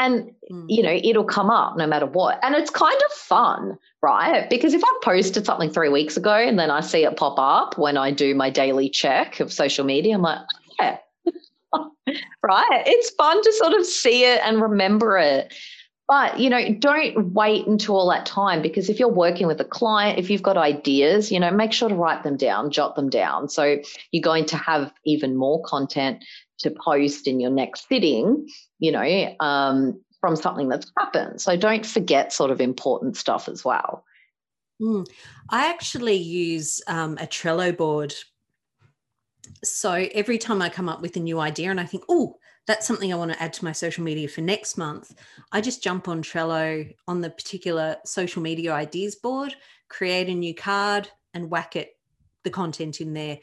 And 0.00 0.30
mm. 0.50 0.66
you 0.68 0.82
know, 0.82 1.00
it'll 1.02 1.24
come 1.24 1.50
up 1.50 1.76
no 1.76 1.86
matter 1.86 2.06
what. 2.06 2.38
And 2.44 2.54
it's 2.54 2.70
kind 2.70 3.00
of 3.06 3.12
fun, 3.12 3.78
right? 4.00 4.48
Because 4.48 4.74
if 4.74 4.82
I 4.84 4.98
posted 5.02 5.44
something 5.44 5.70
three 5.70 5.88
weeks 5.88 6.16
ago 6.16 6.34
and 6.34 6.58
then 6.58 6.70
I 6.70 6.80
see 6.80 7.04
it 7.04 7.16
pop 7.16 7.38
up 7.38 7.78
when 7.78 7.96
I 7.96 8.12
do 8.12 8.34
my 8.34 8.50
daily 8.50 8.88
check 8.88 9.40
of 9.40 9.52
social 9.52 9.84
media, 9.84 10.14
I'm 10.14 10.22
like, 10.22 10.38
yeah, 10.78 10.98
right? 12.42 12.82
It's 12.86 13.10
fun 13.10 13.42
to 13.42 13.52
sort 13.54 13.74
of 13.74 13.84
see 13.84 14.24
it 14.24 14.40
and 14.44 14.60
remember 14.60 15.18
it. 15.18 15.52
But, 16.08 16.40
you 16.40 16.48
know, 16.48 16.72
don't 16.72 17.34
wait 17.34 17.66
until 17.66 17.96
all 17.96 18.08
that 18.08 18.24
time 18.24 18.62
because 18.62 18.88
if 18.88 18.98
you're 18.98 19.08
working 19.08 19.46
with 19.46 19.60
a 19.60 19.64
client, 19.64 20.18
if 20.18 20.30
you've 20.30 20.42
got 20.42 20.56
ideas, 20.56 21.30
you 21.30 21.38
know, 21.38 21.50
make 21.50 21.70
sure 21.74 21.90
to 21.90 21.94
write 21.94 22.24
them 22.24 22.38
down, 22.38 22.70
jot 22.70 22.96
them 22.96 23.10
down. 23.10 23.50
So 23.50 23.78
you're 24.10 24.22
going 24.22 24.46
to 24.46 24.56
have 24.56 24.90
even 25.04 25.36
more 25.36 25.62
content 25.64 26.24
to 26.60 26.70
post 26.70 27.26
in 27.26 27.40
your 27.40 27.50
next 27.50 27.88
sitting, 27.88 28.48
you 28.78 28.90
know, 28.90 29.36
um, 29.40 30.00
from 30.22 30.34
something 30.34 30.70
that's 30.70 30.90
happened. 30.98 31.42
So 31.42 31.58
don't 31.58 31.84
forget 31.84 32.32
sort 32.32 32.50
of 32.50 32.60
important 32.60 33.18
stuff 33.18 33.46
as 33.46 33.62
well. 33.62 34.02
Mm. 34.80 35.06
I 35.50 35.68
actually 35.68 36.16
use 36.16 36.80
um, 36.86 37.18
a 37.20 37.26
Trello 37.26 37.76
board. 37.76 38.14
So 39.64 39.92
every 39.92 40.38
time 40.38 40.62
I 40.62 40.68
come 40.68 40.88
up 40.88 41.00
with 41.00 41.16
a 41.16 41.20
new 41.20 41.40
idea 41.40 41.70
and 41.70 41.80
I 41.80 41.84
think, 41.84 42.04
oh, 42.08 42.36
that's 42.66 42.86
something 42.86 43.12
I 43.12 43.16
want 43.16 43.32
to 43.32 43.42
add 43.42 43.52
to 43.54 43.64
my 43.64 43.72
social 43.72 44.04
media 44.04 44.28
for 44.28 44.42
next 44.42 44.76
month, 44.76 45.14
I 45.52 45.60
just 45.60 45.82
jump 45.82 46.06
on 46.06 46.22
Trello 46.22 46.92
on 47.08 47.20
the 47.20 47.30
particular 47.30 47.96
social 48.04 48.42
media 48.42 48.72
ideas 48.72 49.16
board, 49.16 49.54
create 49.88 50.28
a 50.28 50.34
new 50.34 50.54
card, 50.54 51.08
and 51.34 51.50
whack 51.50 51.76
it 51.76 51.96
the 52.44 52.50
content 52.50 53.00
in 53.00 53.14
there. 53.14 53.38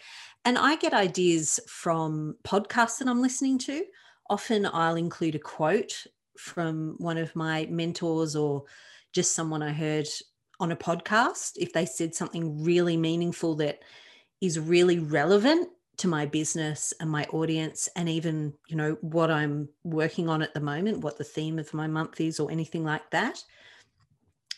And 0.45 0.57
I 0.57 0.75
get 0.75 0.93
ideas 0.93 1.59
from 1.67 2.35
podcasts 2.43 2.99
that 2.99 3.07
I'm 3.07 3.21
listening 3.21 3.57
to. 3.59 3.83
Often 4.29 4.67
I'll 4.67 4.95
include 4.95 5.35
a 5.35 5.39
quote 5.39 6.05
from 6.37 6.95
one 6.99 7.17
of 7.17 7.35
my 7.35 7.67
mentors 7.69 8.35
or 8.35 8.63
just 9.11 9.33
someone 9.33 9.63
I 9.63 9.71
heard 9.71 10.07
on 10.59 10.71
a 10.71 10.75
podcast. 10.75 11.53
If 11.57 11.73
they 11.73 11.85
said 11.85 12.13
something 12.13 12.63
really 12.63 12.95
meaningful 12.95 13.55
that 13.55 13.79
is 14.41 14.59
really 14.59 14.99
relevant 14.99 15.69
to 15.97 16.07
my 16.07 16.25
business 16.25 16.93
and 16.99 17.09
my 17.09 17.23
audience 17.25 17.87
and 17.95 18.09
even 18.09 18.53
you 18.67 18.75
know 18.75 18.97
what 19.01 19.31
i'm 19.31 19.69
working 19.83 20.29
on 20.29 20.41
at 20.41 20.53
the 20.53 20.59
moment 20.59 20.99
what 20.99 21.17
the 21.17 21.23
theme 21.23 21.59
of 21.59 21.73
my 21.73 21.87
month 21.87 22.19
is 22.19 22.39
or 22.39 22.51
anything 22.51 22.83
like 22.83 23.09
that 23.11 23.43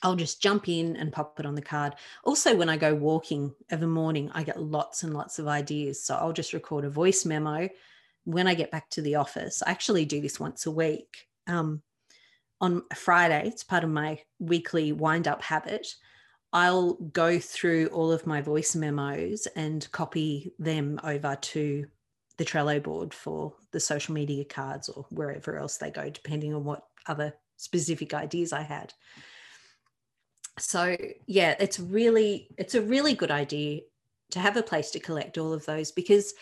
i'll 0.04 0.16
just 0.16 0.42
jump 0.42 0.70
in 0.70 0.96
and 0.98 1.12
pop 1.12 1.40
it 1.40 1.46
on 1.46 1.56
the 1.56 1.62
card. 1.62 1.96
Also 2.24 2.56
when 2.56 2.70
i 2.70 2.78
go 2.78 2.94
walking 2.94 3.54
of 3.72 3.82
a 3.82 3.88
morning 3.88 4.30
i 4.34 4.44
get 4.44 4.62
lots 4.62 5.04
and 5.04 5.14
lots 5.14 5.40
of 5.40 5.48
ideas. 5.48 6.04
So 6.04 6.16
i'll 6.16 6.34
just 6.34 6.54
record 6.54 6.86
a 6.86 6.90
voice 6.90 7.26
memo. 7.26 7.70
When 8.24 8.48
i 8.48 8.54
get 8.54 8.72
back 8.72 8.90
to 8.92 9.02
the 9.02 9.16
office 9.16 9.64
i 9.66 9.72
actually 9.72 10.06
do 10.06 10.22
this 10.22 10.40
once 10.40 10.66
a 10.66 10.72
week. 10.72 11.28
Um, 11.48 11.82
on 12.60 12.82
friday 12.96 13.44
it's 13.46 13.64
part 13.64 13.84
of 13.84 13.90
my 13.90 14.20
weekly 14.40 14.92
wind 14.92 15.28
up 15.28 15.44
habit 15.44 15.88
I'll 16.54 16.94
go 16.94 17.40
through 17.40 17.88
all 17.88 18.12
of 18.12 18.26
my 18.26 18.42
voice 18.42 18.76
memos 18.76 19.48
and 19.56 19.90
copy 19.92 20.54
them 20.60 21.00
over 21.04 21.36
to 21.36 21.86
the 22.38 22.46
Trello 22.46 22.82
board 22.82 23.14
for 23.14 23.54
the 23.72 23.80
social 23.80 24.14
media 24.14 24.46
cards 24.46 24.90
or 24.90 25.06
wherever 25.10 25.58
else 25.58 25.78
they 25.78 25.92
go, 25.92 26.10
depending 26.10 26.54
on 26.54 26.64
what 26.64 26.84
other 27.08 27.34
specific 27.58 28.14
ideas 28.14 28.54
I 28.54 28.62
had. 28.62 28.94
So 30.60 30.96
yeah, 31.26 31.56
it's 31.60 31.80
really 31.80 32.50
it's 32.58 32.76
a 32.76 32.82
really 32.82 33.14
good 33.14 33.32
idea 33.32 33.82
to 34.32 34.40
have 34.40 34.58
a 34.58 34.64
place 34.64 34.92
to 34.92 35.00
collect 35.00 35.38
all 35.38 35.54
of 35.54 35.66
those 35.66 35.92
because 35.92 36.34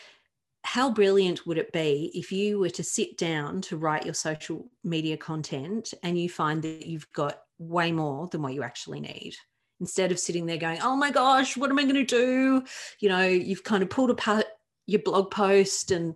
how 0.64 0.90
brilliant 0.90 1.46
would 1.46 1.58
it 1.58 1.72
be 1.72 2.12
if 2.16 2.32
you 2.32 2.60
were 2.60 2.70
to 2.72 2.84
sit 2.84 3.18
down 3.18 3.62
to 3.62 3.78
write 3.78 4.06
your 4.06 4.16
social 4.16 4.68
media 4.84 5.16
content 5.16 5.94
and 6.02 6.18
you 6.20 6.28
find 6.28 6.64
that 6.64 6.88
you've 6.88 7.12
got 7.14 7.42
way 7.60 7.92
more 7.92 8.28
than 8.28 8.42
what 8.42 8.54
you 8.54 8.64
actually 8.64 9.00
need? 9.00 9.36
Instead 9.80 10.12
of 10.12 10.20
sitting 10.20 10.46
there 10.46 10.58
going, 10.58 10.80
oh 10.82 10.96
my 10.96 11.12
gosh, 11.12 11.58
what 11.58 11.70
am 11.70 11.80
I 11.80 11.84
going 11.84 11.96
to 11.96 12.06
do? 12.06 12.64
You 13.00 13.10
know, 13.10 13.26
you've 13.26 13.64
kind 13.64 13.84
of 13.84 13.90
pulled 13.90 14.10
apart 14.10 14.46
your 14.86 15.02
blog 15.02 15.32
post 15.32 15.92
and 15.92 16.16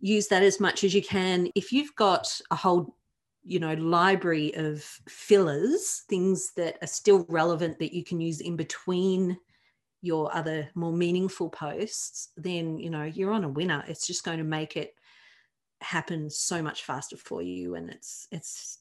use 0.00 0.28
that 0.28 0.42
as 0.42 0.60
much 0.60 0.84
as 0.84 0.94
you 0.94 1.02
can. 1.02 1.48
If 1.54 1.72
you've 1.72 1.94
got 1.96 2.40
a 2.50 2.56
whole, 2.56 2.96
you 3.44 3.58
know, 3.58 3.74
library 3.74 4.54
of 4.54 4.82
fillers, 5.08 6.04
things 6.08 6.52
that 6.56 6.78
are 6.82 6.88
still 6.88 7.26
relevant 7.28 7.78
that 7.78 7.94
you 7.94 8.04
can 8.04 8.20
use 8.20 8.40
in 8.40 8.56
between 8.56 9.38
your 10.00 10.34
other 10.34 10.68
more 10.74 10.92
meaningful 10.92 11.48
posts, 11.48 12.28
then, 12.36 12.78
you 12.78 12.90
know, 12.90 13.04
you're 13.04 13.32
on 13.32 13.44
a 13.44 13.48
winner. 13.48 13.84
It's 13.88 14.06
just 14.06 14.24
going 14.24 14.38
to 14.38 14.44
make 14.44 14.76
it 14.76 14.94
happen 15.80 16.30
so 16.30 16.62
much 16.62 16.84
faster 16.84 17.16
for 17.16 17.42
you 17.42 17.74
and 17.74 17.90
it's 17.90 18.28
it's 18.30 18.78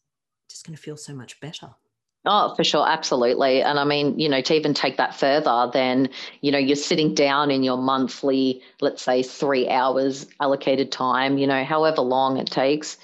just 0.47 0.65
going 0.65 0.75
to 0.75 0.81
feel 0.81 0.97
so 0.97 1.13
much 1.13 1.39
better. 1.39 1.69
Oh, 2.23 2.53
for 2.55 2.63
sure, 2.63 2.87
absolutely. 2.87 3.63
And 3.63 3.79
I 3.79 3.83
mean, 3.83 4.19
you 4.19 4.29
know, 4.29 4.41
to 4.41 4.53
even 4.53 4.75
take 4.75 4.97
that 4.97 5.15
further, 5.15 5.71
then, 5.73 6.09
you 6.41 6.51
know, 6.51 6.59
you're 6.59 6.75
sitting 6.75 7.15
down 7.15 7.49
in 7.49 7.63
your 7.63 7.77
monthly, 7.77 8.61
let's 8.79 9.01
say, 9.01 9.23
three 9.23 9.67
hours 9.67 10.27
allocated 10.39 10.91
time, 10.91 11.39
you 11.39 11.47
know, 11.47 11.63
however 11.63 12.01
long 12.01 12.37
it 12.37 12.45
takes. 12.45 12.97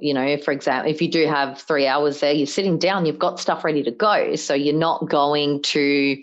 You 0.00 0.14
know, 0.14 0.36
for 0.38 0.52
example, 0.52 0.90
if 0.90 1.02
you 1.02 1.10
do 1.10 1.26
have 1.26 1.60
three 1.60 1.88
hours 1.88 2.20
there, 2.20 2.32
you're 2.32 2.46
sitting 2.46 2.78
down, 2.78 3.06
you've 3.06 3.18
got 3.18 3.40
stuff 3.40 3.64
ready 3.64 3.82
to 3.82 3.90
go. 3.90 4.36
So 4.36 4.54
you're 4.54 4.72
not 4.72 5.08
going 5.08 5.60
to, 5.62 6.16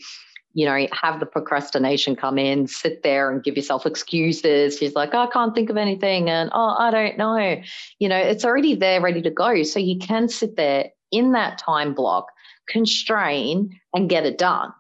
you 0.53 0.65
know, 0.65 0.87
have 0.93 1.19
the 1.19 1.25
procrastination 1.25 2.15
come 2.15 2.39
in, 2.39 2.65
sit 2.65 3.03
there 3.03 3.29
and 3.29 3.43
give 3.43 3.57
yourself 3.57 3.85
excuses. 3.85 4.77
She's 4.77 4.95
like, 4.95 5.09
oh, 5.13 5.23
I 5.23 5.27
can't 5.27 5.53
think 5.53 5.69
of 5.69 5.75
anything. 5.75 6.29
And, 6.29 6.49
oh, 6.53 6.75
I 6.79 6.91
don't 6.91 7.17
know. 7.17 7.61
You 7.99 8.07
know, 8.07 8.17
it's 8.17 8.45
already 8.45 8.75
there, 8.75 9.01
ready 9.01 9.21
to 9.21 9.31
go. 9.31 9.63
So 9.63 9.79
you 9.79 9.99
can 9.99 10.29
sit 10.29 10.55
there 10.55 10.91
in 11.11 11.31
that 11.33 11.57
time 11.57 11.93
block, 11.93 12.27
constrain, 12.67 13.79
and 13.93 14.09
get 14.09 14.25
it 14.25 14.37
done. 14.37 14.73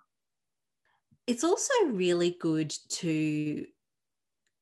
It's 1.27 1.43
also 1.43 1.73
really 1.87 2.37
good 2.39 2.73
to 2.89 3.65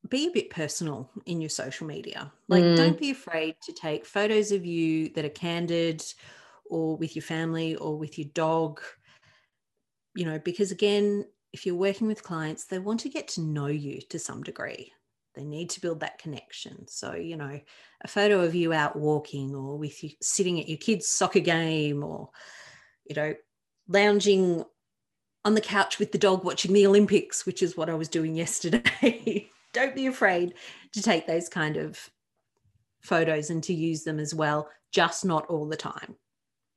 be 0.07 0.27
a 0.27 0.31
bit 0.31 0.49
personal 0.49 1.09
in 1.25 1.41
your 1.41 1.49
social 1.49 1.87
media. 1.87 2.31
Like, 2.47 2.63
mm. 2.63 2.75
don't 2.75 2.99
be 2.99 3.11
afraid 3.11 3.55
to 3.63 3.73
take 3.73 4.05
photos 4.05 4.51
of 4.51 4.65
you 4.65 5.09
that 5.09 5.25
are 5.25 5.29
candid 5.29 6.03
or 6.69 6.95
with 6.95 7.15
your 7.15 7.23
family 7.23 7.75
or 7.75 7.97
with 7.97 8.17
your 8.17 8.27
dog, 8.33 8.79
you 10.15 10.25
know, 10.25 10.39
because 10.39 10.71
again, 10.71 11.25
if 11.51 11.65
you're 11.65 11.75
working 11.75 12.07
with 12.07 12.23
clients, 12.23 12.65
they 12.65 12.79
want 12.79 12.99
to 13.01 13.09
get 13.09 13.27
to 13.29 13.41
know 13.41 13.67
you 13.67 13.99
to 14.09 14.19
some 14.19 14.43
degree. 14.43 14.93
They 15.35 15.43
need 15.43 15.69
to 15.71 15.81
build 15.81 15.99
that 15.99 16.19
connection. 16.19 16.87
So, 16.87 17.13
you 17.13 17.37
know, 17.37 17.59
a 18.01 18.07
photo 18.07 18.41
of 18.41 18.55
you 18.55 18.73
out 18.73 18.95
walking 18.95 19.55
or 19.55 19.77
with 19.77 20.03
you 20.03 20.11
sitting 20.21 20.59
at 20.59 20.67
your 20.67 20.77
kid's 20.77 21.07
soccer 21.07 21.39
game 21.39 22.03
or, 22.03 22.29
you 23.05 23.15
know, 23.15 23.35
lounging 23.87 24.65
on 25.45 25.53
the 25.53 25.61
couch 25.61 25.99
with 25.99 26.11
the 26.11 26.17
dog 26.17 26.43
watching 26.43 26.73
the 26.73 26.87
Olympics, 26.87 27.45
which 27.45 27.63
is 27.63 27.77
what 27.77 27.89
I 27.89 27.93
was 27.93 28.09
doing 28.09 28.35
yesterday. 28.35 29.49
Don't 29.73 29.95
be 29.95 30.07
afraid 30.07 30.55
to 30.93 31.01
take 31.01 31.27
those 31.27 31.47
kind 31.47 31.77
of 31.77 32.09
photos 33.01 33.49
and 33.49 33.63
to 33.63 33.73
use 33.73 34.03
them 34.03 34.19
as 34.19 34.33
well, 34.33 34.67
just 34.91 35.23
not 35.23 35.45
all 35.45 35.67
the 35.67 35.77
time. 35.77 36.15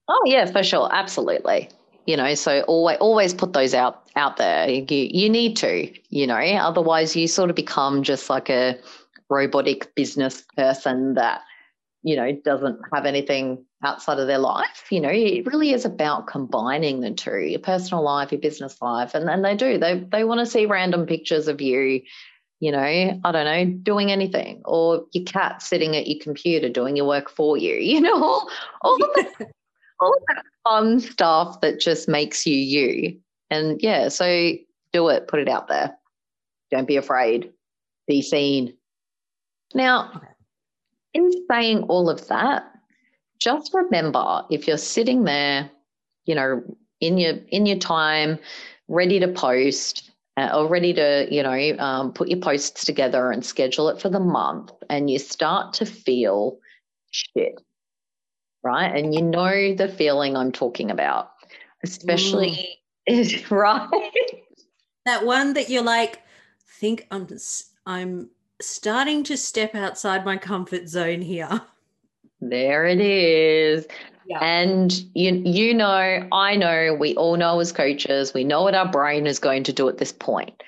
Oh, 0.08 0.22
yeah, 0.26 0.44
for 0.44 0.62
sure. 0.62 0.88
Absolutely 0.92 1.70
you 2.06 2.16
know 2.16 2.34
so 2.34 2.62
always 2.62 2.98
always 2.98 3.34
put 3.34 3.52
those 3.52 3.74
out 3.74 4.08
out 4.16 4.36
there. 4.36 4.68
You, 4.68 4.84
you 4.88 5.28
need 5.28 5.56
to 5.58 5.90
you 6.10 6.26
know 6.26 6.36
otherwise 6.36 7.16
you 7.16 7.28
sort 7.28 7.50
of 7.50 7.56
become 7.56 8.02
just 8.02 8.28
like 8.28 8.50
a 8.50 8.78
robotic 9.28 9.94
business 9.94 10.42
person 10.56 11.14
that 11.14 11.42
you 12.02 12.16
know 12.16 12.32
doesn't 12.44 12.78
have 12.92 13.06
anything 13.06 13.64
outside 13.84 14.18
of 14.18 14.26
their 14.26 14.38
life. 14.38 14.84
You 14.90 15.00
know 15.00 15.10
it 15.10 15.46
really 15.46 15.72
is 15.72 15.84
about 15.84 16.26
combining 16.26 17.00
the 17.00 17.12
two 17.12 17.38
your 17.38 17.60
personal 17.60 18.02
life 18.02 18.32
your 18.32 18.40
business 18.40 18.80
life 18.82 19.14
and 19.14 19.26
then 19.28 19.42
they 19.42 19.56
do. 19.56 19.78
They 19.78 20.00
they 20.00 20.24
want 20.24 20.40
to 20.40 20.46
see 20.46 20.66
random 20.66 21.06
pictures 21.06 21.48
of 21.48 21.60
you 21.60 22.02
you 22.60 22.70
know 22.70 22.78
i 22.78 23.32
don't 23.32 23.44
know 23.44 23.64
doing 23.82 24.12
anything 24.12 24.62
or 24.64 25.04
your 25.12 25.24
cat 25.24 25.60
sitting 25.60 25.96
at 25.96 26.06
your 26.06 26.22
computer 26.22 26.68
doing 26.68 26.96
your 26.96 27.06
work 27.06 27.28
for 27.28 27.56
you 27.56 27.74
you 27.92 28.00
know 28.00 28.22
all, 28.22 28.48
all 28.82 28.96
the 28.98 29.46
all 30.02 30.16
that 30.28 30.44
fun 30.64 31.00
stuff 31.00 31.60
that 31.60 31.80
just 31.80 32.08
makes 32.08 32.46
you 32.46 32.56
you. 32.56 33.18
And 33.50 33.80
yeah, 33.82 34.08
so 34.08 34.52
do 34.92 35.08
it, 35.08 35.28
put 35.28 35.40
it 35.40 35.48
out 35.48 35.68
there. 35.68 35.96
Don't 36.70 36.88
be 36.88 36.96
afraid, 36.96 37.52
be 38.08 38.22
seen. 38.22 38.74
Now, 39.74 40.22
in 41.14 41.30
saying 41.50 41.82
all 41.84 42.08
of 42.08 42.26
that, 42.28 42.64
just 43.38 43.72
remember 43.74 44.42
if 44.50 44.66
you're 44.66 44.78
sitting 44.78 45.24
there, 45.24 45.70
you 46.24 46.34
know, 46.34 46.62
in 47.00 47.18
your 47.18 47.34
in 47.48 47.66
your 47.66 47.78
time, 47.78 48.38
ready 48.88 49.18
to 49.18 49.28
post, 49.28 50.12
uh, 50.36 50.50
or 50.54 50.68
ready 50.68 50.94
to, 50.94 51.26
you 51.30 51.42
know, 51.42 51.76
um, 51.78 52.12
put 52.12 52.28
your 52.28 52.38
posts 52.38 52.84
together 52.84 53.30
and 53.30 53.44
schedule 53.44 53.88
it 53.88 54.00
for 54.00 54.08
the 54.08 54.20
month, 54.20 54.70
and 54.88 55.10
you 55.10 55.18
start 55.18 55.74
to 55.74 55.86
feel 55.86 56.58
shit 57.10 57.60
right? 58.62 58.94
And 58.94 59.14
you 59.14 59.22
know 59.22 59.74
the 59.74 59.88
feeling 59.88 60.36
I'm 60.36 60.52
talking 60.52 60.90
about, 60.90 61.32
especially 61.82 62.78
mm. 63.08 63.50
right. 63.50 63.88
That 65.04 65.26
one 65.26 65.54
that 65.54 65.68
you're 65.68 65.82
like, 65.82 66.20
think 66.78 67.06
I'm 67.10 67.26
I'm 67.86 68.30
starting 68.60 69.24
to 69.24 69.36
step 69.36 69.74
outside 69.74 70.24
my 70.24 70.36
comfort 70.36 70.88
zone 70.88 71.20
here. 71.20 71.60
There 72.40 72.86
it 72.86 73.00
is. 73.00 73.86
Yeah. 74.26 74.38
And 74.40 74.92
you 75.14 75.32
you 75.44 75.74
know, 75.74 76.28
I 76.32 76.56
know, 76.56 76.96
we 76.98 77.14
all 77.16 77.36
know 77.36 77.58
as 77.60 77.72
coaches, 77.72 78.32
we 78.34 78.44
know 78.44 78.62
what 78.62 78.74
our 78.74 78.88
brain 78.88 79.26
is 79.26 79.38
going 79.38 79.64
to 79.64 79.72
do 79.72 79.88
at 79.88 79.98
this 79.98 80.12
point. 80.12 80.62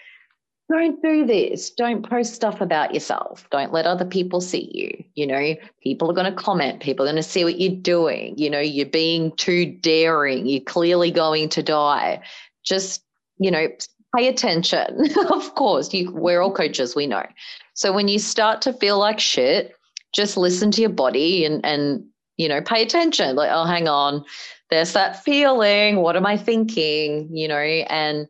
Don't 0.70 1.02
do 1.02 1.26
this. 1.26 1.70
Don't 1.70 2.08
post 2.08 2.34
stuff 2.34 2.60
about 2.60 2.94
yourself. 2.94 3.46
Don't 3.50 3.72
let 3.72 3.86
other 3.86 4.04
people 4.04 4.40
see 4.40 4.70
you. 4.72 5.04
You 5.14 5.26
know, 5.26 5.54
people 5.82 6.10
are 6.10 6.14
going 6.14 6.32
to 6.32 6.42
comment. 6.42 6.80
People 6.80 7.04
are 7.04 7.12
going 7.12 7.22
to 7.22 7.28
see 7.28 7.44
what 7.44 7.60
you're 7.60 7.80
doing. 7.80 8.34
You 8.38 8.48
know, 8.48 8.60
you're 8.60 8.86
being 8.86 9.32
too 9.32 9.66
daring. 9.66 10.46
You're 10.46 10.62
clearly 10.62 11.10
going 11.10 11.50
to 11.50 11.62
die. 11.62 12.22
Just, 12.64 13.04
you 13.38 13.50
know, 13.50 13.68
pay 14.16 14.28
attention. 14.28 15.10
of 15.30 15.54
course, 15.54 15.92
you, 15.92 16.10
we're 16.12 16.40
all 16.40 16.52
coaches, 16.52 16.96
we 16.96 17.06
know. 17.06 17.26
So 17.74 17.92
when 17.92 18.08
you 18.08 18.18
start 18.18 18.62
to 18.62 18.72
feel 18.72 18.98
like 18.98 19.20
shit, 19.20 19.74
just 20.14 20.36
listen 20.36 20.70
to 20.72 20.80
your 20.80 20.90
body 20.90 21.44
and, 21.44 21.64
and, 21.64 22.04
you 22.36 22.48
know, 22.48 22.62
pay 22.62 22.82
attention. 22.82 23.36
Like, 23.36 23.50
oh, 23.52 23.64
hang 23.64 23.88
on, 23.88 24.24
there's 24.70 24.92
that 24.92 25.22
feeling. 25.24 25.96
What 25.96 26.16
am 26.16 26.24
I 26.24 26.36
thinking? 26.36 27.28
You 27.32 27.48
know, 27.48 27.58
and 27.58 28.28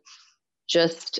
just 0.67 1.19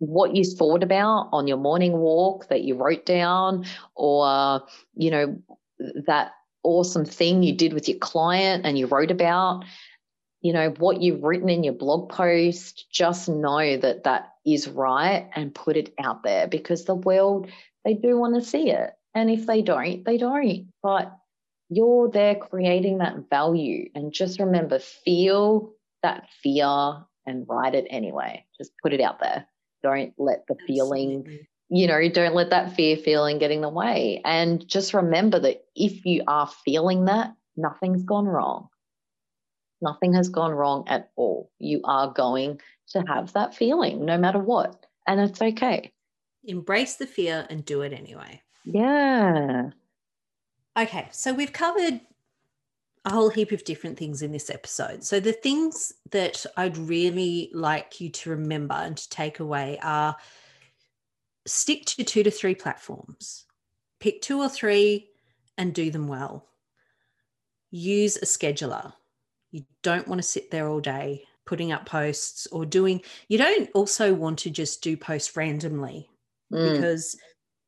what 0.00 0.34
you 0.34 0.44
thought 0.44 0.82
about 0.82 1.28
on 1.32 1.46
your 1.46 1.58
morning 1.58 1.92
walk 1.92 2.48
that 2.48 2.62
you 2.62 2.74
wrote 2.74 3.06
down, 3.06 3.64
or, 3.94 4.62
you 4.94 5.10
know, 5.10 5.40
that 6.06 6.32
awesome 6.62 7.04
thing 7.04 7.42
you 7.42 7.54
did 7.54 7.72
with 7.72 7.88
your 7.88 7.98
client 7.98 8.66
and 8.66 8.78
you 8.78 8.86
wrote 8.86 9.10
about, 9.10 9.64
you 10.40 10.52
know, 10.52 10.70
what 10.78 11.02
you've 11.02 11.22
written 11.22 11.48
in 11.48 11.62
your 11.62 11.74
blog 11.74 12.08
post, 12.08 12.86
just 12.90 13.28
know 13.28 13.76
that 13.76 14.04
that 14.04 14.32
is 14.46 14.68
right 14.68 15.28
and 15.34 15.54
put 15.54 15.76
it 15.76 15.94
out 16.02 16.22
there 16.22 16.48
because 16.48 16.84
the 16.84 16.94
world, 16.94 17.48
they 17.84 17.94
do 17.94 18.18
want 18.18 18.34
to 18.34 18.42
see 18.42 18.70
it. 18.70 18.90
And 19.14 19.30
if 19.30 19.46
they 19.46 19.60
don't, 19.60 20.04
they 20.04 20.16
don't. 20.16 20.66
But 20.82 21.14
you're 21.68 22.10
there 22.10 22.34
creating 22.34 22.98
that 22.98 23.28
value. 23.28 23.90
And 23.94 24.12
just 24.12 24.40
remember, 24.40 24.78
feel 24.78 25.72
that 26.02 26.26
fear 26.42 27.04
and 27.26 27.46
write 27.46 27.74
it 27.74 27.86
anyway. 27.90 28.46
Just 28.58 28.72
put 28.82 28.92
it 28.92 29.00
out 29.00 29.20
there. 29.20 29.46
Don't 29.82 30.12
let 30.18 30.46
the 30.48 30.56
feeling, 30.66 31.46
you 31.68 31.86
know, 31.86 32.08
don't 32.08 32.34
let 32.34 32.50
that 32.50 32.74
fear 32.74 32.96
feeling 32.96 33.38
get 33.38 33.50
in 33.50 33.60
the 33.60 33.68
way. 33.68 34.20
And 34.24 34.66
just 34.66 34.94
remember 34.94 35.38
that 35.40 35.64
if 35.74 36.04
you 36.04 36.22
are 36.26 36.50
feeling 36.64 37.06
that, 37.06 37.34
nothing's 37.56 38.02
gone 38.02 38.26
wrong. 38.26 38.68
Nothing 39.82 40.14
has 40.14 40.28
gone 40.28 40.52
wrong 40.52 40.84
at 40.88 41.10
all. 41.16 41.50
You 41.58 41.80
are 41.84 42.12
going 42.12 42.60
to 42.90 43.00
have 43.08 43.32
that 43.32 43.54
feeling 43.54 44.04
no 44.04 44.18
matter 44.18 44.38
what. 44.38 44.84
And 45.06 45.20
it's 45.20 45.40
okay. 45.40 45.92
Embrace 46.44 46.96
the 46.96 47.06
fear 47.06 47.46
and 47.48 47.64
do 47.64 47.82
it 47.82 47.92
anyway. 47.92 48.42
Yeah. 48.64 49.70
Okay, 50.78 51.08
so 51.12 51.32
we've 51.34 51.52
covered 51.52 52.00
a 53.04 53.10
whole 53.10 53.30
heap 53.30 53.52
of 53.52 53.64
different 53.64 53.98
things 53.98 54.22
in 54.22 54.32
this 54.32 54.50
episode. 54.50 55.04
So, 55.04 55.20
the 55.20 55.32
things 55.32 55.92
that 56.10 56.44
I'd 56.56 56.76
really 56.76 57.50
like 57.54 58.00
you 58.00 58.10
to 58.10 58.30
remember 58.30 58.74
and 58.74 58.96
to 58.96 59.08
take 59.08 59.40
away 59.40 59.78
are 59.82 60.16
stick 61.46 61.86
to 61.86 62.04
two 62.04 62.22
to 62.22 62.30
three 62.30 62.54
platforms, 62.54 63.46
pick 64.00 64.20
two 64.20 64.40
or 64.40 64.48
three 64.48 65.08
and 65.56 65.74
do 65.74 65.90
them 65.90 66.08
well. 66.08 66.46
Use 67.70 68.16
a 68.16 68.26
scheduler. 68.26 68.92
You 69.50 69.64
don't 69.82 70.08
want 70.08 70.20
to 70.20 70.26
sit 70.26 70.50
there 70.50 70.68
all 70.68 70.80
day 70.80 71.24
putting 71.50 71.72
up 71.72 71.84
posts 71.84 72.46
or 72.52 72.64
doing, 72.64 73.02
you 73.28 73.36
don't 73.36 73.68
also 73.74 74.14
want 74.14 74.38
to 74.38 74.50
just 74.50 74.82
do 74.82 74.96
posts 74.96 75.36
randomly 75.36 76.08
mm. 76.52 76.72
because 76.72 77.16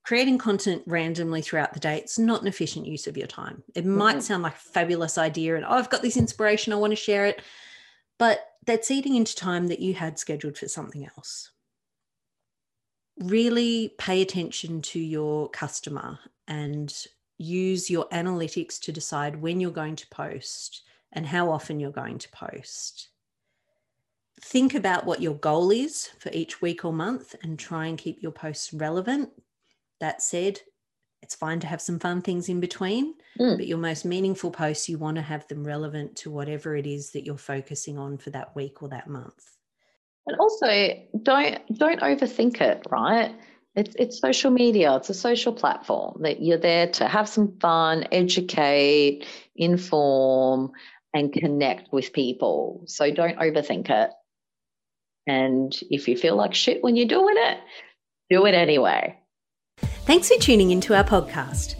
creating 0.05 0.39
content 0.39 0.83
randomly 0.87 1.41
throughout 1.43 1.73
the 1.73 1.81
day 1.81 1.97
it's 1.97 2.19
not 2.19 2.43
an 2.43 2.49
efficient 2.49 2.87
use 2.87 3.07
of 3.07 3.17
your 3.17 3.27
time. 3.27 3.63
It 3.75 3.87
might 3.87 4.17
mm-hmm. 4.17 4.21
sound 4.21 4.43
like 4.43 4.55
a 4.55 4.59
fabulous 4.59 5.19
idea 5.19 5.57
and 5.57 5.65
oh, 5.65 5.73
i've 5.73 5.91
got 5.91 6.03
this 6.03 6.17
inspiration 6.17 6.73
i 6.73 6.77
want 6.77 6.91
to 6.91 6.97
share 6.97 7.27
it 7.27 7.43
but 8.19 8.53
that's 8.67 8.91
eating 8.91 9.17
into 9.17 9.35
time 9.35 9.69
that 9.69 9.81
you 9.81 9.95
had 9.95 10.19
scheduled 10.19 10.57
for 10.57 10.69
something 10.69 11.05
else. 11.17 11.51
Really 13.19 13.95
pay 13.99 14.23
attention 14.23 14.83
to 14.83 15.01
your 15.01 15.49
customer 15.51 16.19
and 16.47 16.95
use 17.39 17.91
your 17.91 18.09
analytics 18.11 18.81
to 18.83 18.93
decide 18.93 19.43
when 19.43 19.61
you're 19.61 19.71
going 19.71 19.97
to 19.97 20.07
post 20.09 20.83
and 21.13 21.27
how 21.27 21.51
often 21.51 21.81
you're 21.81 21.91
going 21.91 22.19
to 22.19 22.29
post. 22.31 23.09
Think 24.41 24.75
about 24.75 25.05
what 25.05 25.21
your 25.21 25.35
goal 25.35 25.71
is 25.71 26.09
for 26.19 26.31
each 26.33 26.63
week 26.63 26.85
or 26.85 26.93
month 26.93 27.35
and 27.43 27.59
try 27.59 27.87
and 27.87 27.99
keep 27.99 28.23
your 28.23 28.33
posts 28.33 28.73
relevant 28.73 29.31
that 30.03 30.21
said, 30.21 30.61
it's 31.23 31.37
fine 31.37 31.61
to 31.61 31.69
have 31.69 31.81
some 31.81 32.01
fun 32.01 32.21
things 32.21 32.49
in 32.49 32.59
between, 32.59 33.15
mm. 33.39 33.57
but 33.57 33.69
your 33.69 33.79
most 33.79 34.05
meaningful 34.05 34.51
posts, 34.51 34.89
you 34.89 34.99
want 34.99 35.15
to 35.17 35.23
have 35.23 35.47
them 35.47 35.65
relevant 35.65 36.17
to 36.17 36.31
whatever 36.31 36.75
it 36.77 36.87
is 36.87 37.13
that 37.13 37.25
you're 37.25 37.39
focusing 37.39 37.97
on 37.97 38.19
for 38.19 38.31
that 38.31 38.55
week 38.57 38.83
or 38.83 38.89
that 38.89 39.09
month. 39.09 39.57
And 40.27 40.37
also 40.39 40.67
don't 41.23 41.79
don't 41.79 42.01
overthink 42.01 42.61
it, 42.61 42.83
right? 42.91 43.35
It's 43.77 43.95
it's 43.97 44.21
social 44.21 44.51
media, 44.51 44.97
it's 44.97 45.11
a 45.11 45.15
social 45.15 45.53
platform 45.53 46.23
that 46.23 46.43
you're 46.43 46.59
there 46.59 46.89
to 46.89 47.07
have 47.07 47.29
some 47.29 47.57
fun, 47.61 48.07
educate, 48.11 49.25
inform, 49.55 50.73
and 51.15 51.33
connect 51.33 51.93
with 51.93 52.13
people. 52.13 52.83
So 52.87 53.11
don't 53.13 53.39
overthink 53.39 53.89
it. 53.91 54.11
And 55.29 55.73
if 55.91 56.09
you 56.09 56.17
feel 56.17 56.35
like 56.35 56.55
shit 56.55 56.83
when 56.83 56.97
you're 56.97 57.07
doing 57.07 57.37
it, 57.39 57.59
do 58.29 58.45
it 58.47 58.55
anyway. 58.55 59.22
Thanks 60.07 60.29
for 60.29 60.41
tuning 60.41 60.71
into 60.71 60.95
our 60.95 61.05
podcast. 61.05 61.75